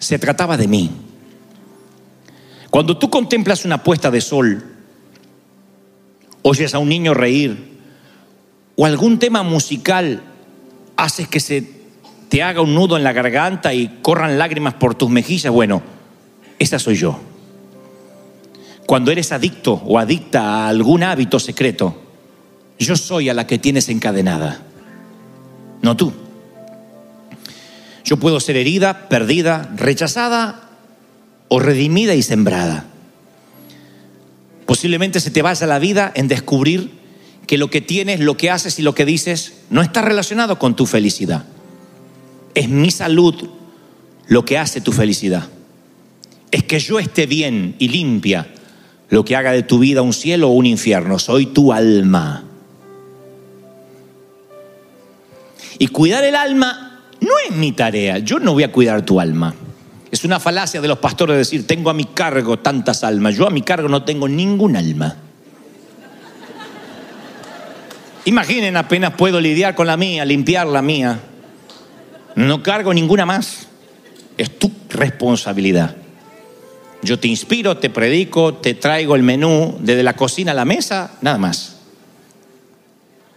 se 0.00 0.18
trataba 0.18 0.56
de 0.56 0.66
mí. 0.66 0.90
Cuando 2.70 2.98
tú 2.98 3.08
contemplas 3.08 3.64
una 3.64 3.84
puesta 3.84 4.10
de 4.10 4.20
sol, 4.20 4.64
oyes 6.42 6.74
a 6.74 6.80
un 6.80 6.88
niño 6.88 7.14
reír 7.14 7.78
o 8.74 8.84
algún 8.84 9.20
tema 9.20 9.44
musical 9.44 10.24
haces 10.96 11.28
que 11.28 11.38
se 11.38 11.64
te 12.30 12.42
haga 12.42 12.62
un 12.62 12.74
nudo 12.74 12.96
en 12.96 13.04
la 13.04 13.12
garganta 13.12 13.72
y 13.74 14.00
corran 14.02 14.38
lágrimas 14.38 14.74
por 14.74 14.96
tus 14.96 15.08
mejillas, 15.08 15.52
bueno, 15.52 15.82
esa 16.58 16.80
soy 16.80 16.96
yo. 16.96 17.16
cuando 18.86 19.12
eres 19.12 19.30
adicto 19.30 19.74
o 19.86 20.00
adicta 20.00 20.42
a 20.42 20.68
algún 20.68 21.04
hábito 21.04 21.38
secreto, 21.38 22.01
yo 22.82 22.96
soy 22.96 23.28
a 23.28 23.34
la 23.34 23.46
que 23.46 23.58
tienes 23.58 23.88
encadenada, 23.88 24.62
no 25.82 25.96
tú. 25.96 26.12
Yo 28.04 28.16
puedo 28.16 28.40
ser 28.40 28.56
herida, 28.56 29.08
perdida, 29.08 29.70
rechazada 29.76 30.68
o 31.48 31.60
redimida 31.60 32.14
y 32.14 32.22
sembrada. 32.22 32.86
Posiblemente 34.66 35.20
se 35.20 35.30
te 35.30 35.42
vaya 35.42 35.66
la 35.66 35.78
vida 35.78 36.12
en 36.14 36.28
descubrir 36.28 36.90
que 37.46 37.58
lo 37.58 37.70
que 37.70 37.80
tienes, 37.80 38.20
lo 38.20 38.36
que 38.36 38.50
haces 38.50 38.78
y 38.78 38.82
lo 38.82 38.94
que 38.94 39.04
dices 39.04 39.54
no 39.70 39.82
está 39.82 40.02
relacionado 40.02 40.58
con 40.58 40.76
tu 40.76 40.86
felicidad. 40.86 41.44
Es 42.54 42.68
mi 42.68 42.90
salud 42.90 43.34
lo 44.26 44.44
que 44.44 44.58
hace 44.58 44.80
tu 44.80 44.92
felicidad. 44.92 45.48
Es 46.50 46.64
que 46.64 46.78
yo 46.78 46.98
esté 46.98 47.26
bien 47.26 47.76
y 47.78 47.88
limpia 47.88 48.52
lo 49.08 49.24
que 49.24 49.36
haga 49.36 49.52
de 49.52 49.62
tu 49.62 49.78
vida 49.78 50.02
un 50.02 50.12
cielo 50.12 50.48
o 50.48 50.52
un 50.52 50.66
infierno. 50.66 51.18
Soy 51.18 51.46
tu 51.46 51.72
alma. 51.72 52.44
Y 55.82 55.88
cuidar 55.88 56.22
el 56.22 56.36
alma 56.36 57.00
no 57.20 57.30
es 57.44 57.56
mi 57.56 57.72
tarea. 57.72 58.18
Yo 58.18 58.38
no 58.38 58.52
voy 58.52 58.62
a 58.62 58.70
cuidar 58.70 59.04
tu 59.04 59.18
alma. 59.18 59.52
Es 60.12 60.22
una 60.22 60.38
falacia 60.38 60.80
de 60.80 60.86
los 60.86 60.98
pastores 60.98 61.36
decir, 61.36 61.66
tengo 61.66 61.90
a 61.90 61.92
mi 61.92 62.04
cargo 62.04 62.60
tantas 62.60 63.02
almas. 63.02 63.34
Yo 63.34 63.48
a 63.48 63.50
mi 63.50 63.62
cargo 63.62 63.88
no 63.88 64.04
tengo 64.04 64.28
ningún 64.28 64.76
alma. 64.76 65.16
Imaginen, 68.26 68.76
apenas 68.76 69.14
puedo 69.14 69.40
lidiar 69.40 69.74
con 69.74 69.88
la 69.88 69.96
mía, 69.96 70.24
limpiar 70.24 70.68
la 70.68 70.82
mía. 70.82 71.18
No 72.36 72.62
cargo 72.62 72.94
ninguna 72.94 73.26
más. 73.26 73.66
Es 74.38 74.56
tu 74.60 74.70
responsabilidad. 74.88 75.96
Yo 77.02 77.18
te 77.18 77.26
inspiro, 77.26 77.78
te 77.78 77.90
predico, 77.90 78.54
te 78.54 78.74
traigo 78.74 79.16
el 79.16 79.24
menú 79.24 79.78
desde 79.80 80.04
la 80.04 80.14
cocina 80.14 80.52
a 80.52 80.54
la 80.54 80.64
mesa, 80.64 81.18
nada 81.22 81.38
más. 81.38 81.78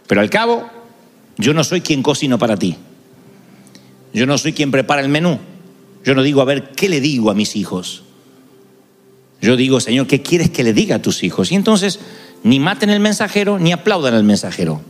Pero 0.06 0.20
al 0.20 0.30
cabo, 0.30 0.75
yo 1.38 1.54
no 1.54 1.64
soy 1.64 1.80
quien 1.80 2.02
cocino 2.02 2.38
para 2.38 2.56
ti. 2.56 2.76
Yo 4.12 4.26
no 4.26 4.38
soy 4.38 4.52
quien 4.52 4.70
prepara 4.70 5.02
el 5.02 5.08
menú. 5.08 5.38
Yo 6.04 6.14
no 6.14 6.22
digo, 6.22 6.40
a 6.40 6.44
ver, 6.44 6.70
¿qué 6.70 6.88
le 6.88 7.00
digo 7.00 7.30
a 7.30 7.34
mis 7.34 7.56
hijos? 7.56 8.02
Yo 9.40 9.56
digo, 9.56 9.80
Señor, 9.80 10.06
¿qué 10.06 10.22
quieres 10.22 10.50
que 10.50 10.64
le 10.64 10.72
diga 10.72 10.96
a 10.96 11.02
tus 11.02 11.22
hijos? 11.22 11.52
Y 11.52 11.56
entonces, 11.56 12.00
ni 12.42 12.58
maten 12.58 12.90
el 12.90 13.00
mensajero, 13.00 13.58
ni 13.58 13.72
aplaudan 13.72 14.14
al 14.14 14.24
mensajero. 14.24 14.80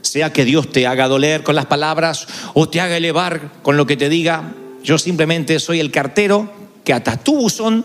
Sea 0.00 0.32
que 0.32 0.44
Dios 0.46 0.70
te 0.70 0.86
haga 0.86 1.08
doler 1.08 1.42
con 1.42 1.54
las 1.54 1.66
palabras 1.66 2.26
o 2.54 2.68
te 2.68 2.80
haga 2.80 2.96
elevar 2.96 3.52
con 3.62 3.76
lo 3.76 3.86
que 3.86 3.98
te 3.98 4.08
diga, 4.08 4.54
yo 4.82 4.96
simplemente 4.96 5.60
soy 5.60 5.78
el 5.80 5.90
cartero 5.90 6.50
que 6.84 6.94
hasta 6.94 7.18
tu 7.18 7.36
buzón 7.36 7.84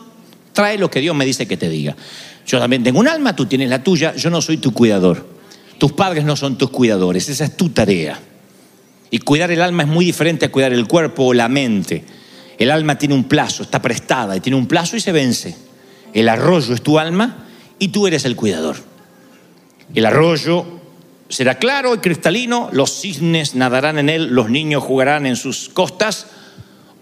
trae 0.54 0.78
lo 0.78 0.90
que 0.90 1.02
Dios 1.02 1.16
me 1.16 1.26
dice 1.26 1.46
que 1.46 1.58
te 1.58 1.68
diga. 1.68 1.96
Yo 2.48 2.60
también 2.60 2.84
tengo 2.84 3.00
un 3.00 3.10
alma, 3.10 3.36
tú 3.36 3.46
tienes 3.46 3.70
la 3.70 3.84
tuya, 3.84 4.16
yo 4.16 4.30
no 4.30 4.42
soy 4.42 4.58
tu 4.58 4.72
cuidador. 4.72 5.35
Tus 5.78 5.92
padres 5.92 6.24
no 6.24 6.36
son 6.36 6.58
tus 6.58 6.70
cuidadores, 6.70 7.30
esa 7.30 7.46
es 7.46 7.58
tu 7.58 7.70
tarea. 7.70 8.20
Y 9.12 9.20
cuidar 9.20 9.52
el 9.52 9.62
alma 9.62 9.84
es 9.84 9.90
muy 9.90 10.06
diferente 10.06 10.46
a 10.46 10.52
cuidar 10.52 10.74
el 10.74 10.88
cuerpo 10.88 11.26
o 11.26 11.34
la 11.34 11.48
mente. 11.48 12.04
El 12.58 12.72
alma 12.72 12.98
tiene 12.98 13.14
un 13.14 13.26
plazo, 13.26 13.64
está 13.64 13.82
prestada 13.82 14.36
y 14.36 14.40
tiene 14.40 14.58
un 14.58 14.68
plazo 14.68 14.96
y 14.96 15.02
se 15.02 15.12
vence. 15.12 15.56
El 16.14 16.30
arroyo 16.30 16.74
es 16.74 16.82
tu 16.82 16.98
alma 16.98 17.46
y 17.78 17.90
tú 17.90 18.08
eres 18.08 18.26
el 18.26 18.36
cuidador. 18.36 18.78
El 19.94 20.06
arroyo 20.06 20.66
será 21.30 21.56
claro 21.56 21.94
y 21.94 22.00
cristalino, 22.00 22.70
los 22.72 23.02
cisnes 23.02 23.56
nadarán 23.56 24.00
en 24.00 24.10
él, 24.10 24.28
los 24.28 24.50
niños 24.50 24.84
jugarán 24.84 25.26
en 25.26 25.36
sus 25.36 25.70
costas, 25.70 26.28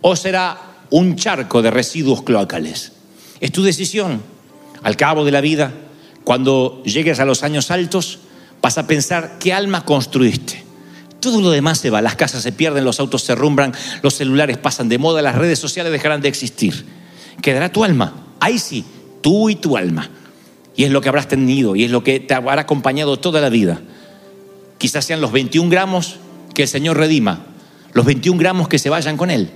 o 0.01 0.15
será 0.15 0.57
un 0.89 1.15
charco 1.15 1.61
de 1.61 1.71
residuos 1.71 2.23
cloacales. 2.23 2.91
Es 3.39 3.51
tu 3.51 3.63
decisión. 3.63 4.21
Al 4.83 4.97
cabo 4.97 5.23
de 5.23 5.31
la 5.31 5.41
vida, 5.41 5.73
cuando 6.23 6.83
llegues 6.83 7.19
a 7.19 7.25
los 7.25 7.43
años 7.43 7.71
altos, 7.71 8.19
vas 8.63 8.77
a 8.77 8.87
pensar 8.87 9.39
qué 9.39 9.51
alma 9.51 9.83
construiste. 9.83 10.63
Todo 11.19 11.41
lo 11.41 11.51
demás 11.51 11.79
se 11.79 11.89
va, 11.89 12.01
las 12.01 12.15
casas 12.15 12.41
se 12.43 12.53
pierden, 12.53 12.85
los 12.85 12.99
autos 12.99 13.21
se 13.21 13.35
rumbran, 13.35 13.73
los 14.01 14.15
celulares 14.15 14.57
pasan 14.57 14.87
de 14.87 14.97
moda, 14.97 15.21
las 15.21 15.35
redes 15.35 15.59
sociales 15.59 15.91
dejarán 15.91 16.21
de 16.21 16.29
existir. 16.29 16.85
Quedará 17.41 17.71
tu 17.71 17.83
alma, 17.83 18.13
ahí 18.39 18.57
sí, 18.57 18.85
tú 19.21 19.49
y 19.49 19.55
tu 19.55 19.75
alma. 19.75 20.09
Y 20.77 20.85
es 20.85 20.91
lo 20.91 21.01
que 21.01 21.09
habrás 21.09 21.27
tenido 21.27 21.75
y 21.75 21.83
es 21.83 21.91
lo 21.91 22.03
que 22.03 22.21
te 22.21 22.33
habrá 22.33 22.61
acompañado 22.61 23.17
toda 23.17 23.41
la 23.41 23.49
vida. 23.49 23.81
Quizás 24.77 25.03
sean 25.05 25.19
los 25.19 25.33
21 25.33 25.69
gramos 25.69 26.15
que 26.55 26.63
el 26.63 26.67
Señor 26.69 26.97
redima, 26.97 27.45
los 27.91 28.05
21 28.05 28.39
gramos 28.39 28.69
que 28.69 28.79
se 28.79 28.89
vayan 28.89 29.17
con 29.17 29.29
Él. 29.29 29.49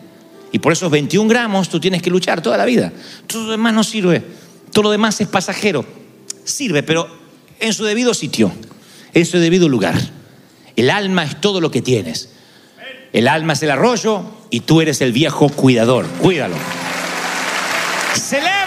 Y 0.52 0.60
por 0.60 0.74
esos 0.74 0.92
21 0.92 1.30
gramos 1.30 1.70
tú 1.70 1.80
tienes 1.80 2.02
que 2.02 2.10
luchar 2.10 2.42
toda 2.42 2.58
la 2.58 2.66
vida. 2.66 2.92
Todo 3.26 3.46
lo 3.46 3.52
demás 3.52 3.74
no 3.74 3.86
sirve, 3.86 4.22
todo 4.74 4.84
lo 4.84 4.92
demás 4.92 5.20
es 5.22 5.30
pasajero. 5.30 5.86
Sirve, 6.44 6.84
pero 6.84 7.08
en 7.60 7.74
su 7.74 7.84
debido 7.84 8.14
sitio, 8.14 8.52
en 9.20 9.26
su 9.26 9.40
debido 9.40 9.68
lugar. 9.68 9.96
El 10.76 10.92
alma 10.92 11.24
es 11.24 11.42
todo 11.42 11.60
lo 11.60 11.72
que 11.72 11.82
tienes. 11.82 12.30
El 13.14 13.28
alma 13.28 13.54
es 13.54 13.64
el 13.64 13.72
arroyo 13.72 14.22
y 14.52 14.60
tú 14.60 14.80
eres 14.80 15.02
el 15.02 15.12
viejo 15.12 15.50
cuidador. 15.50 16.06
Cuídalo. 16.22 16.56
Celebra 18.14 18.67